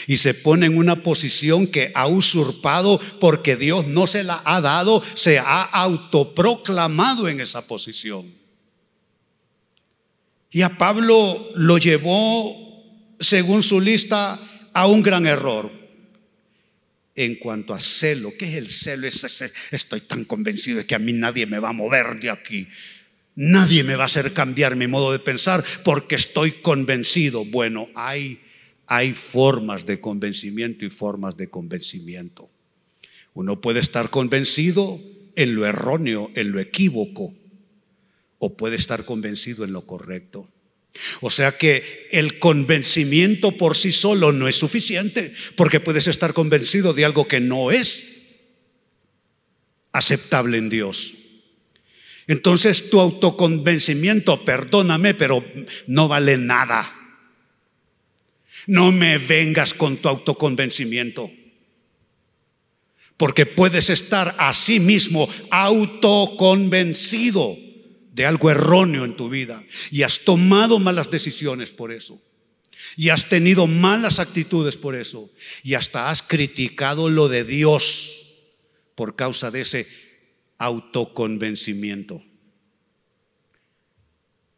y 0.06 0.16
se 0.16 0.34
pone 0.34 0.66
en 0.66 0.78
una 0.78 1.02
posición 1.02 1.66
que 1.66 1.90
ha 1.94 2.06
usurpado 2.06 3.00
porque 3.20 3.56
Dios 3.56 3.86
no 3.86 4.06
se 4.06 4.22
la 4.22 4.42
ha 4.44 4.60
dado, 4.60 5.02
se 5.14 5.38
ha 5.38 5.62
autoproclamado 5.62 7.28
en 7.28 7.40
esa 7.40 7.66
posición. 7.66 8.32
Y 10.50 10.62
a 10.62 10.76
Pablo 10.76 11.50
lo 11.56 11.78
llevó, 11.78 12.84
según 13.18 13.62
su 13.62 13.80
lista, 13.80 14.38
a 14.72 14.86
un 14.86 15.02
gran 15.02 15.26
error. 15.26 15.72
En 17.14 17.36
cuanto 17.36 17.74
a 17.74 17.80
celo, 17.80 18.32
¿qué 18.38 18.46
es 18.46 18.54
el 18.56 18.70
celo? 18.70 19.08
Estoy 19.70 20.00
tan 20.02 20.24
convencido 20.24 20.78
de 20.78 20.86
que 20.86 20.94
a 20.94 20.98
mí 20.98 21.12
nadie 21.12 21.46
me 21.46 21.58
va 21.58 21.70
a 21.70 21.74
mover 21.74 22.20
de 22.20 22.30
aquí. 22.30 22.68
Nadie 23.34 23.82
me 23.82 23.96
va 23.96 24.04
a 24.04 24.06
hacer 24.06 24.32
cambiar 24.32 24.76
mi 24.76 24.86
modo 24.86 25.12
de 25.12 25.18
pensar 25.18 25.64
porque 25.84 26.16
estoy 26.16 26.52
convencido. 26.52 27.44
Bueno, 27.44 27.88
hay, 27.94 28.40
hay 28.86 29.12
formas 29.12 29.86
de 29.86 30.00
convencimiento 30.00 30.84
y 30.84 30.90
formas 30.90 31.36
de 31.36 31.48
convencimiento. 31.48 32.50
Uno 33.34 33.60
puede 33.60 33.80
estar 33.80 34.10
convencido 34.10 35.00
en 35.36 35.54
lo 35.54 35.66
erróneo, 35.66 36.30
en 36.34 36.52
lo 36.52 36.60
equívoco, 36.60 37.34
o 38.38 38.56
puede 38.56 38.76
estar 38.76 39.06
convencido 39.06 39.64
en 39.64 39.72
lo 39.72 39.86
correcto. 39.86 40.48
O 41.22 41.30
sea 41.30 41.56
que 41.56 42.08
el 42.10 42.38
convencimiento 42.38 43.56
por 43.56 43.76
sí 43.76 43.92
solo 43.92 44.32
no 44.32 44.46
es 44.46 44.56
suficiente, 44.56 45.32
porque 45.56 45.80
puedes 45.80 46.06
estar 46.06 46.34
convencido 46.34 46.92
de 46.92 47.06
algo 47.06 47.26
que 47.26 47.40
no 47.40 47.70
es 47.70 48.04
aceptable 49.92 50.58
en 50.58 50.68
Dios. 50.68 51.14
Entonces 52.26 52.90
tu 52.90 53.00
autoconvencimiento, 53.00 54.44
perdóname, 54.44 55.14
pero 55.14 55.44
no 55.86 56.08
vale 56.08 56.38
nada. 56.38 56.92
No 58.66 58.92
me 58.92 59.18
vengas 59.18 59.74
con 59.74 59.96
tu 59.96 60.08
autoconvencimiento. 60.08 61.30
Porque 63.16 63.46
puedes 63.46 63.90
estar 63.90 64.34
a 64.38 64.54
sí 64.54 64.80
mismo 64.80 65.28
autoconvencido 65.50 67.56
de 68.12 68.26
algo 68.26 68.50
erróneo 68.50 69.04
en 69.04 69.16
tu 69.16 69.28
vida 69.28 69.64
y 69.90 70.02
has 70.02 70.20
tomado 70.20 70.78
malas 70.78 71.10
decisiones 71.10 71.70
por 71.70 71.92
eso. 71.92 72.20
Y 72.96 73.10
has 73.10 73.28
tenido 73.28 73.66
malas 73.66 74.18
actitudes 74.18 74.76
por 74.76 74.96
eso. 74.96 75.30
Y 75.62 75.74
hasta 75.74 76.10
has 76.10 76.22
criticado 76.22 77.08
lo 77.08 77.28
de 77.28 77.44
Dios 77.44 78.26
por 78.94 79.16
causa 79.16 79.50
de 79.50 79.62
ese 79.62 79.88
autoconvencimiento. 80.62 82.22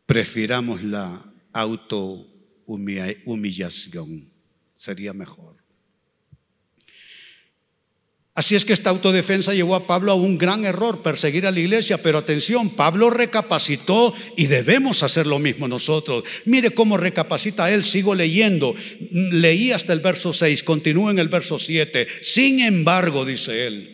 Prefiramos 0.07 0.85
la 0.85 1.25
autohumillación. 1.53 4.31
Sería 4.77 5.15
mejor. 5.15 5.65
Así 8.37 8.57
es 8.57 8.65
que 8.65 8.73
esta 8.73 8.91
autodefensa 8.91 9.55
llevó 9.55 9.77
a 9.77 9.87
Pablo 9.87 10.11
a 10.11 10.17
un 10.17 10.37
gran 10.37 10.65
error, 10.65 11.03
perseguir 11.03 11.47
a 11.47 11.53
la 11.53 11.61
iglesia, 11.61 12.03
pero 12.03 12.19
atención, 12.19 12.71
Pablo 12.71 13.09
recapacitó 13.09 14.13
y 14.37 14.47
debemos 14.47 15.05
hacer 15.05 15.29
lo 15.29 15.39
mismo 15.39 15.69
nosotros. 15.69 16.25
Mire 16.45 16.73
cómo 16.73 16.97
recapacita 16.97 17.73
él, 17.73 17.85
sigo 17.85 18.13
leyendo, 18.13 18.75
leí 19.11 19.71
hasta 19.71 19.93
el 19.93 20.01
verso 20.01 20.33
6, 20.33 20.65
continúo 20.65 21.13
en 21.13 21.21
el 21.21 21.29
verso 21.29 21.61
7. 21.61 22.09
Sin 22.23 22.59
embargo, 22.59 23.25
dice 23.25 23.69
él, 23.69 23.94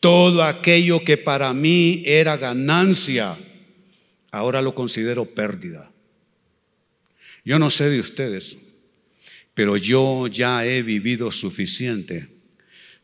todo 0.00 0.42
aquello 0.42 1.04
que 1.04 1.16
para 1.16 1.52
mí 1.52 2.02
era 2.06 2.36
ganancia, 2.36 3.36
ahora 4.30 4.62
lo 4.62 4.74
considero 4.74 5.34
pérdida. 5.34 5.90
Yo 7.44 7.58
no 7.58 7.70
sé 7.70 7.88
de 7.90 8.00
ustedes, 8.00 8.58
pero 9.54 9.76
yo 9.76 10.26
ya 10.26 10.64
he 10.66 10.82
vivido 10.82 11.32
suficiente 11.32 12.28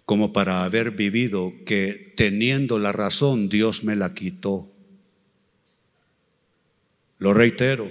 como 0.04 0.33
para 0.33 0.64
haber 0.64 0.90
vivido 0.90 1.54
que 1.64 2.12
teniendo 2.16 2.78
la 2.78 2.92
razón 2.92 3.48
Dios 3.48 3.85
me 3.85 3.96
la 3.96 4.14
quitó. 4.14 4.70
Lo 7.18 7.33
reitero, 7.33 7.90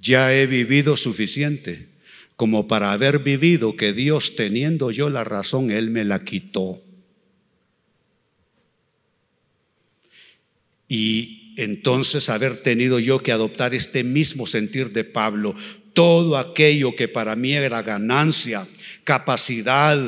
ya 0.00 0.34
he 0.34 0.46
vivido 0.46 0.96
suficiente 0.96 1.88
como 2.36 2.66
para 2.66 2.92
haber 2.92 3.18
vivido 3.18 3.76
que 3.76 3.92
Dios 3.92 4.34
teniendo 4.34 4.90
yo 4.90 5.10
la 5.10 5.22
razón, 5.22 5.70
Él 5.70 5.90
me 5.90 6.04
la 6.04 6.24
quitó. 6.24 6.82
Y 10.94 11.54
entonces 11.56 12.28
haber 12.28 12.58
tenido 12.58 12.98
yo 12.98 13.22
que 13.22 13.32
adoptar 13.32 13.72
este 13.72 14.04
mismo 14.04 14.46
sentir 14.46 14.92
de 14.92 15.04
Pablo, 15.04 15.56
todo 15.94 16.36
aquello 16.36 16.94
que 16.94 17.08
para 17.08 17.34
mí 17.34 17.54
era 17.54 17.80
ganancia, 17.80 18.68
capacidad, 19.02 19.98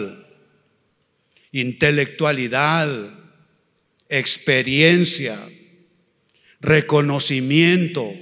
intelectualidad, 1.53 3.15
experiencia, 4.11 5.39
reconocimiento. 6.61 8.13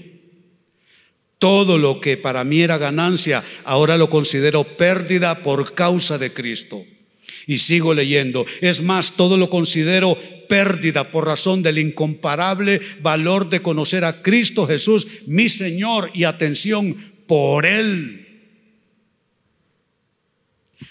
Todo 1.39 1.79
lo 1.79 2.01
que 2.01 2.17
para 2.17 2.45
mí 2.45 2.61
era 2.61 2.79
ganancia, 2.79 3.43
ahora 3.65 3.97
lo 3.97 4.09
considero 4.09 4.63
pérdida 4.77 5.43
por 5.43 5.75
causa 5.75 6.17
de 6.17 6.33
Cristo. 6.33 6.85
Y 7.49 7.59
sigo 7.59 7.93
leyendo. 7.93 8.47
Es 8.61 8.81
más, 8.83 9.17
todo 9.17 9.37
lo 9.37 9.51
considero 9.51 10.17
pérdida 10.53 11.11
por 11.11 11.25
razón 11.25 11.63
del 11.63 11.79
incomparable 11.79 12.79
valor 13.01 13.49
de 13.49 13.63
conocer 13.63 14.05
a 14.05 14.21
Cristo 14.21 14.67
Jesús, 14.67 15.07
mi 15.27 15.49
Señor, 15.49 16.11
y 16.13 16.25
atención, 16.25 17.15
por 17.27 17.65
Él. 17.65 18.51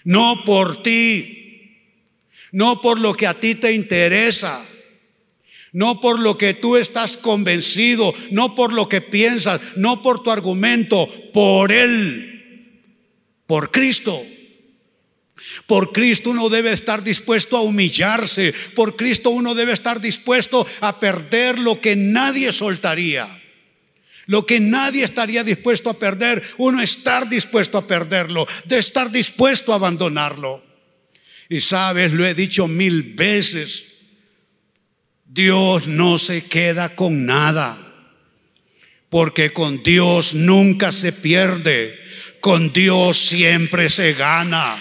No 0.04 0.44
por 0.46 0.82
ti, 0.82 1.78
no 2.52 2.82
por 2.82 3.00
lo 3.00 3.14
que 3.14 3.28
a 3.28 3.40
ti 3.40 3.54
te 3.54 3.72
interesa, 3.72 4.66
no 5.74 6.00
por 6.00 6.20
lo 6.20 6.40
que 6.40 6.56
tú 6.56 6.76
estás 6.76 7.16
convencido, 7.16 8.16
no 8.32 8.56
por 8.56 8.74
lo 8.74 8.90
que 8.90 9.02
piensas, 9.02 9.62
no 9.76 10.02
por 10.02 10.24
tu 10.24 10.32
argumento, 10.32 11.08
por 11.32 11.72
Él, 11.72 12.82
por 13.46 13.70
Cristo. 13.70 14.24
Por 15.72 15.94
Cristo 15.94 16.32
uno 16.32 16.50
debe 16.50 16.74
estar 16.74 17.02
dispuesto 17.02 17.56
a 17.56 17.62
humillarse, 17.62 18.54
por 18.76 18.98
Cristo 18.98 19.30
uno 19.30 19.56
debe 19.56 19.72
estar 19.72 20.02
dispuesto 20.02 20.68
a 20.82 21.00
perder 21.00 21.60
lo 21.60 21.80
que 21.80 21.96
nadie 21.96 22.52
soltaría. 22.52 23.42
Lo 24.26 24.46
que 24.46 24.60
nadie 24.60 25.06
estaría 25.06 25.46
dispuesto 25.46 25.90
a 25.90 25.98
perder, 25.98 26.44
uno 26.58 26.82
estar 26.82 27.30
dispuesto 27.30 27.78
a 27.78 27.88
perderlo, 27.88 28.46
de 28.66 28.80
estar 28.80 29.12
dispuesto 29.12 29.72
a 29.72 29.76
abandonarlo. 29.76 30.62
Y 31.48 31.62
sabes, 31.62 32.12
lo 32.12 32.28
he 32.28 32.34
dicho 32.34 32.68
mil 32.68 33.14
veces, 33.14 33.86
Dios 35.24 35.88
no 35.88 36.18
se 36.18 36.44
queda 36.44 36.98
con 36.98 37.26
nada, 37.26 37.78
porque 39.10 39.54
con 39.54 39.84
Dios 39.84 40.34
nunca 40.34 40.92
se 40.92 41.14
pierde, 41.14 41.98
con 42.42 42.74
Dios 42.74 43.18
siempre 43.18 43.90
se 43.90 44.12
gana. 44.12 44.78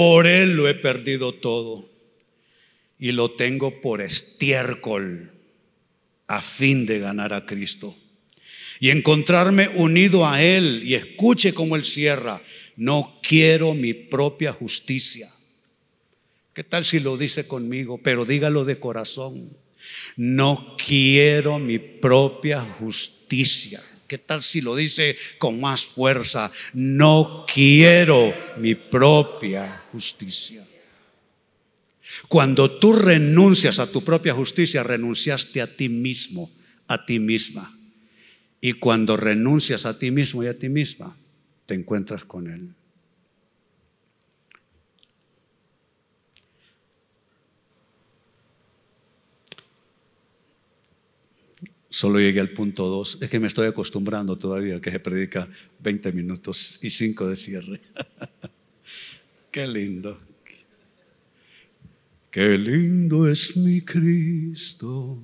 Por 0.00 0.26
Él 0.26 0.56
lo 0.56 0.66
he 0.66 0.72
perdido 0.72 1.34
todo 1.34 1.86
y 2.98 3.12
lo 3.12 3.32
tengo 3.32 3.82
por 3.82 4.00
estiércol 4.00 5.30
a 6.26 6.40
fin 6.40 6.86
de 6.86 7.00
ganar 7.00 7.34
a 7.34 7.44
Cristo 7.44 7.94
y 8.78 8.88
encontrarme 8.88 9.68
unido 9.68 10.26
a 10.26 10.42
Él 10.42 10.84
y 10.86 10.94
escuche 10.94 11.52
como 11.52 11.76
Él 11.76 11.84
cierra, 11.84 12.42
no 12.76 13.20
quiero 13.22 13.74
mi 13.74 13.92
propia 13.92 14.54
justicia. 14.54 15.30
¿Qué 16.54 16.64
tal 16.64 16.86
si 16.86 16.98
lo 16.98 17.18
dice 17.18 17.46
conmigo? 17.46 18.00
Pero 18.02 18.24
dígalo 18.24 18.64
de 18.64 18.80
corazón. 18.80 19.54
No 20.16 20.78
quiero 20.82 21.58
mi 21.58 21.78
propia 21.78 22.62
justicia. 22.62 23.82
¿Qué 24.10 24.18
tal 24.18 24.42
si 24.42 24.60
lo 24.60 24.74
dice 24.74 25.16
con 25.38 25.60
más 25.60 25.84
fuerza? 25.84 26.50
No 26.74 27.46
quiero 27.46 28.34
mi 28.56 28.74
propia 28.74 29.84
justicia. 29.92 30.66
Cuando 32.26 32.72
tú 32.80 32.92
renuncias 32.92 33.78
a 33.78 33.86
tu 33.86 34.02
propia 34.02 34.34
justicia, 34.34 34.82
renunciaste 34.82 35.62
a 35.62 35.76
ti 35.76 35.88
mismo, 35.88 36.50
a 36.88 37.06
ti 37.06 37.20
misma. 37.20 37.72
Y 38.60 38.72
cuando 38.72 39.16
renuncias 39.16 39.86
a 39.86 39.96
ti 39.96 40.10
mismo 40.10 40.42
y 40.42 40.48
a 40.48 40.58
ti 40.58 40.68
misma, 40.68 41.16
te 41.66 41.74
encuentras 41.74 42.24
con 42.24 42.48
Él. 42.48 42.74
Solo 51.92 52.20
llegué 52.20 52.38
al 52.38 52.50
punto 52.50 52.86
2. 52.86 53.18
Es 53.20 53.28
que 53.28 53.40
me 53.40 53.48
estoy 53.48 53.66
acostumbrando 53.66 54.38
todavía 54.38 54.80
que 54.80 54.92
se 54.92 55.00
predica 55.00 55.48
20 55.80 56.12
minutos 56.12 56.78
y 56.82 56.88
5 56.88 57.26
de 57.26 57.36
cierre. 57.36 57.80
Qué 59.50 59.66
lindo. 59.66 60.16
Qué 62.30 62.56
lindo 62.56 63.26
es 63.28 63.56
mi 63.56 63.80
Cristo, 63.80 65.18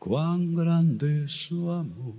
cuán 0.00 0.52
grande 0.52 1.26
es 1.26 1.32
su 1.32 1.70
amor. 1.70 2.16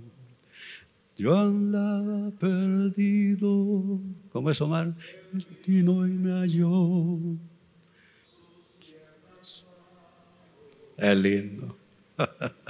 Yo 1.18 1.38
andaba 1.38 2.30
perdido, 2.30 4.00
¿cómo 4.32 4.50
es 4.50 4.60
Omar? 4.62 4.94
Y 5.66 5.82
no 5.82 5.96
me 5.96 6.32
halló. 6.32 7.18
Es 10.96 11.16
lindo. 11.18 11.76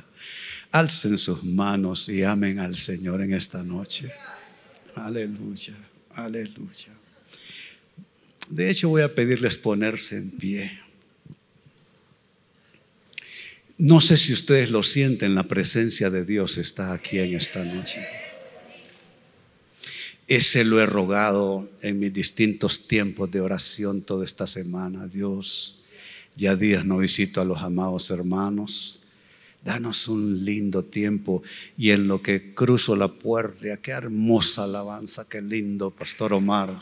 Alcen 0.74 1.16
sus 1.18 1.44
manos 1.44 2.08
y 2.08 2.24
amen 2.24 2.58
al 2.58 2.76
Señor 2.76 3.22
en 3.22 3.32
esta 3.32 3.62
noche. 3.62 4.10
Aleluya, 4.96 5.76
aleluya. 6.16 6.88
De 8.48 8.68
hecho, 8.68 8.88
voy 8.88 9.02
a 9.02 9.14
pedirles 9.14 9.56
ponerse 9.56 10.16
en 10.16 10.32
pie. 10.32 10.80
No 13.78 14.00
sé 14.00 14.16
si 14.16 14.32
ustedes 14.32 14.68
lo 14.72 14.82
sienten, 14.82 15.36
la 15.36 15.44
presencia 15.44 16.10
de 16.10 16.24
Dios 16.24 16.58
está 16.58 16.92
aquí 16.92 17.20
en 17.20 17.36
esta 17.36 17.62
noche. 17.62 18.04
Ese 20.26 20.64
lo 20.64 20.80
he 20.80 20.86
rogado 20.86 21.70
en 21.82 22.00
mis 22.00 22.12
distintos 22.12 22.88
tiempos 22.88 23.30
de 23.30 23.40
oración 23.40 24.02
toda 24.02 24.24
esta 24.24 24.48
semana. 24.48 25.06
Dios, 25.06 25.84
ya 26.34 26.56
días 26.56 26.84
no 26.84 26.98
visito 26.98 27.40
a 27.40 27.44
los 27.44 27.62
amados 27.62 28.10
hermanos. 28.10 28.98
Danos 29.64 30.08
un 30.08 30.44
lindo 30.44 30.84
tiempo 30.84 31.42
y 31.78 31.92
en 31.92 32.06
lo 32.06 32.20
que 32.20 32.52
cruzo 32.54 32.94
la 32.96 33.08
puerta, 33.08 33.78
qué 33.78 33.92
hermosa 33.92 34.64
alabanza, 34.64 35.26
qué 35.26 35.40
lindo, 35.40 35.90
Pastor 35.90 36.34
Omar. 36.34 36.78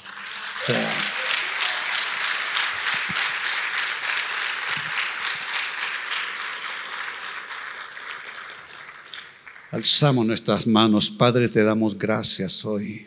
Alzamos 9.70 10.26
nuestras 10.26 10.66
manos, 10.66 11.08
Padre, 11.08 11.48
te 11.48 11.62
damos 11.62 11.96
gracias 11.96 12.64
hoy. 12.64 13.06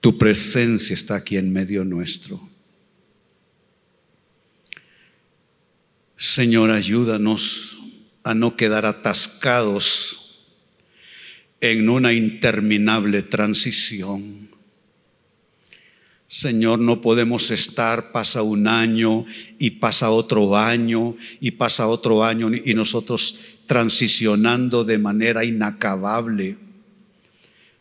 Tu 0.00 0.18
presencia 0.18 0.92
está 0.92 1.14
aquí 1.14 1.38
en 1.38 1.50
medio 1.50 1.82
nuestro. 1.82 2.46
Señor, 6.14 6.70
ayúdanos 6.70 7.81
a 8.24 8.34
no 8.34 8.56
quedar 8.56 8.86
atascados 8.86 10.22
en 11.60 11.88
una 11.88 12.12
interminable 12.12 13.22
transición. 13.22 14.50
Señor, 16.28 16.78
no 16.78 17.00
podemos 17.02 17.50
estar, 17.50 18.10
pasa 18.10 18.42
un 18.42 18.66
año 18.66 19.26
y 19.58 19.72
pasa 19.72 20.10
otro 20.10 20.56
año 20.56 21.14
y 21.40 21.52
pasa 21.52 21.86
otro 21.86 22.24
año 22.24 22.50
y 22.52 22.72
nosotros 22.72 23.38
transicionando 23.66 24.82
de 24.82 24.98
manera 24.98 25.44
inacabable. 25.44 26.56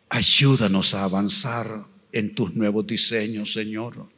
Ayúdanos 0.10 0.94
a 0.94 1.06
avanzar 1.06 1.86
en 2.12 2.36
tus 2.36 2.54
nuevos 2.54 2.86
diseños, 2.86 3.54
Señor. 3.54 4.10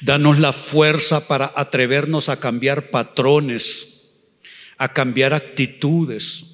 Danos 0.00 0.38
la 0.38 0.52
fuerza 0.52 1.28
para 1.28 1.52
atrevernos 1.54 2.28
a 2.28 2.40
cambiar 2.40 2.90
patrones, 2.90 3.95
a 4.78 4.92
cambiar 4.92 5.32
actitudes, 5.32 6.44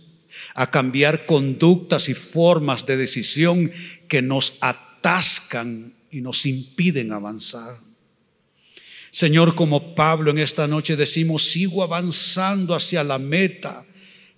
a 0.55 0.71
cambiar 0.71 1.27
conductas 1.27 2.09
y 2.09 2.15
formas 2.15 2.87
de 2.87 2.97
decisión 2.97 3.71
que 4.09 4.23
nos 4.23 4.59
atascan 4.61 5.95
y 6.11 6.21
nos 6.21 6.47
impiden 6.47 7.13
avanzar. 7.13 7.79
Señor, 9.11 9.55
como 9.55 9.95
Pablo 9.95 10.31
en 10.31 10.39
esta 10.39 10.67
noche 10.67 10.97
decimos, 10.97 11.45
sigo 11.45 11.83
avanzando 11.83 12.75
hacia 12.75 13.05
la 13.05 13.19
meta 13.19 13.85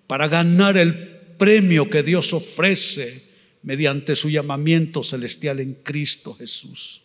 para 0.07 0.27
ganar 0.27 0.77
el 0.77 1.14
premio 1.38 1.88
que 1.88 2.03
Dios 2.03 2.33
ofrece 2.33 3.25
mediante 3.62 4.16
su 4.16 4.31
llamamiento 4.31 5.03
celestial 5.03 5.61
en 5.61 5.75
Cristo 5.75 6.35
Jesús. 6.35 7.04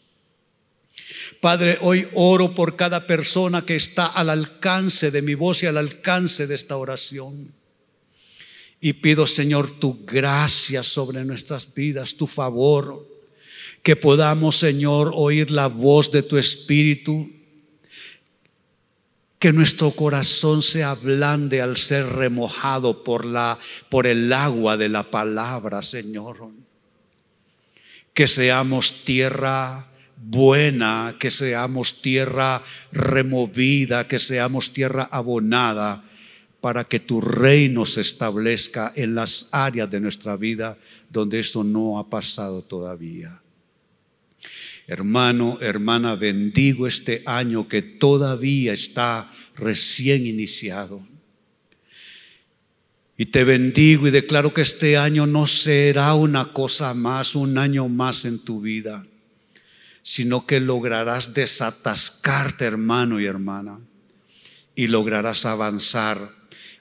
Padre, 1.40 1.78
hoy 1.82 2.08
oro 2.14 2.54
por 2.54 2.76
cada 2.76 3.08
persona 3.08 3.66
que 3.66 3.76
está 3.76 4.06
al 4.06 4.30
alcance 4.30 5.12
de 5.12 5.22
mi 5.22 5.36
voz 5.36 5.64
y 5.64 5.66
al 5.66 5.78
alcance 5.78 6.48
de 6.48 6.56
esta 6.56 6.78
oración. 6.78 7.54
Y 8.82 8.94
pido, 8.94 9.28
Señor, 9.28 9.80
tu 9.80 10.06
gracia 10.06 10.84
sobre 10.84 11.26
nuestras 11.26 11.74
vidas, 11.74 12.16
tu 12.16 12.28
favor, 12.28 13.08
que 13.84 13.96
podamos, 13.96 14.58
Señor, 14.58 15.12
oír 15.16 15.52
la 15.52 15.68
voz 15.68 16.12
de 16.12 16.24
tu 16.24 16.38
Espíritu, 16.38 17.30
que 19.38 19.54
nuestro 19.54 19.92
corazón 19.92 20.62
se 20.62 20.84
ablande 20.84 21.62
al 21.62 21.78
ser 21.78 22.06
remojado 22.06 23.04
por, 23.04 23.26
la, 23.26 23.58
por 23.90 24.06
el 24.06 24.32
agua 24.34 24.76
de 24.76 24.90
la 24.90 25.10
palabra, 25.10 25.82
Señor. 25.82 26.52
Que 28.14 28.28
seamos 28.28 29.06
tierra 29.06 29.89
buena, 30.30 31.16
que 31.20 31.32
seamos 31.32 32.02
tierra 32.02 32.62
removida, 32.92 34.08
que 34.08 34.20
seamos 34.20 34.72
tierra 34.72 35.10
abonada, 35.12 36.04
para 36.62 36.84
que 36.84 37.00
tu 37.00 37.22
reino 37.22 37.86
se 37.86 38.02
establezca 38.02 38.92
en 38.96 39.16
las 39.16 39.48
áreas 39.52 39.90
de 39.90 40.02
nuestra 40.02 40.36
vida 40.36 40.78
donde 41.10 41.40
eso 41.40 41.64
no 41.64 41.98
ha 41.98 42.10
pasado 42.10 42.62
todavía. 42.62 43.42
Hermano, 44.88 45.58
hermana, 45.62 46.16
bendigo 46.16 46.86
este 46.86 47.24
año 47.26 47.68
que 47.68 47.82
todavía 47.82 48.74
está 48.74 49.32
recién 49.56 50.28
iniciado. 50.28 51.08
Y 53.18 53.28
te 53.28 53.44
bendigo 53.44 54.08
y 54.08 54.12
declaro 54.12 54.54
que 54.54 54.62
este 54.62 54.98
año 54.98 55.26
no 55.26 55.48
será 55.48 56.14
una 56.14 56.54
cosa 56.54 56.94
más, 56.94 57.36
un 57.36 57.58
año 57.58 57.88
más 57.88 58.26
en 58.26 58.40
tu 58.40 58.62
vida 58.62 59.06
sino 60.04 60.46
que 60.46 60.60
lograrás 60.60 61.34
desatascarte, 61.34 62.66
hermano 62.66 63.20
y 63.20 63.26
hermana, 63.26 63.80
y 64.76 64.88
lograrás 64.88 65.46
avanzar 65.46 66.32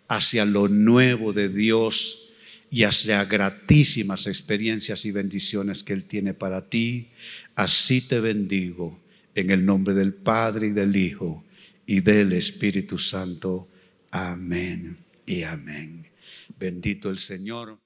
hacia 0.08 0.44
lo 0.44 0.68
nuevo 0.68 1.32
de 1.32 1.48
Dios 1.48 2.28
y 2.70 2.84
hacia 2.84 3.24
gratísimas 3.24 4.26
experiencias 4.26 5.04
y 5.04 5.10
bendiciones 5.10 5.82
que 5.82 5.92
Él 5.92 6.04
tiene 6.04 6.34
para 6.34 6.68
ti. 6.68 7.08
Así 7.54 8.00
te 8.00 8.20
bendigo 8.20 8.98
en 9.34 9.50
el 9.50 9.64
nombre 9.64 9.94
del 9.94 10.14
Padre 10.14 10.68
y 10.68 10.72
del 10.72 10.96
Hijo 10.96 11.44
y 11.86 12.00
del 12.00 12.32
Espíritu 12.32 12.98
Santo. 12.98 13.68
Amén 14.10 14.96
y 15.26 15.42
amén. 15.42 16.06
Bendito 16.58 17.10
el 17.10 17.18
Señor. 17.18 17.78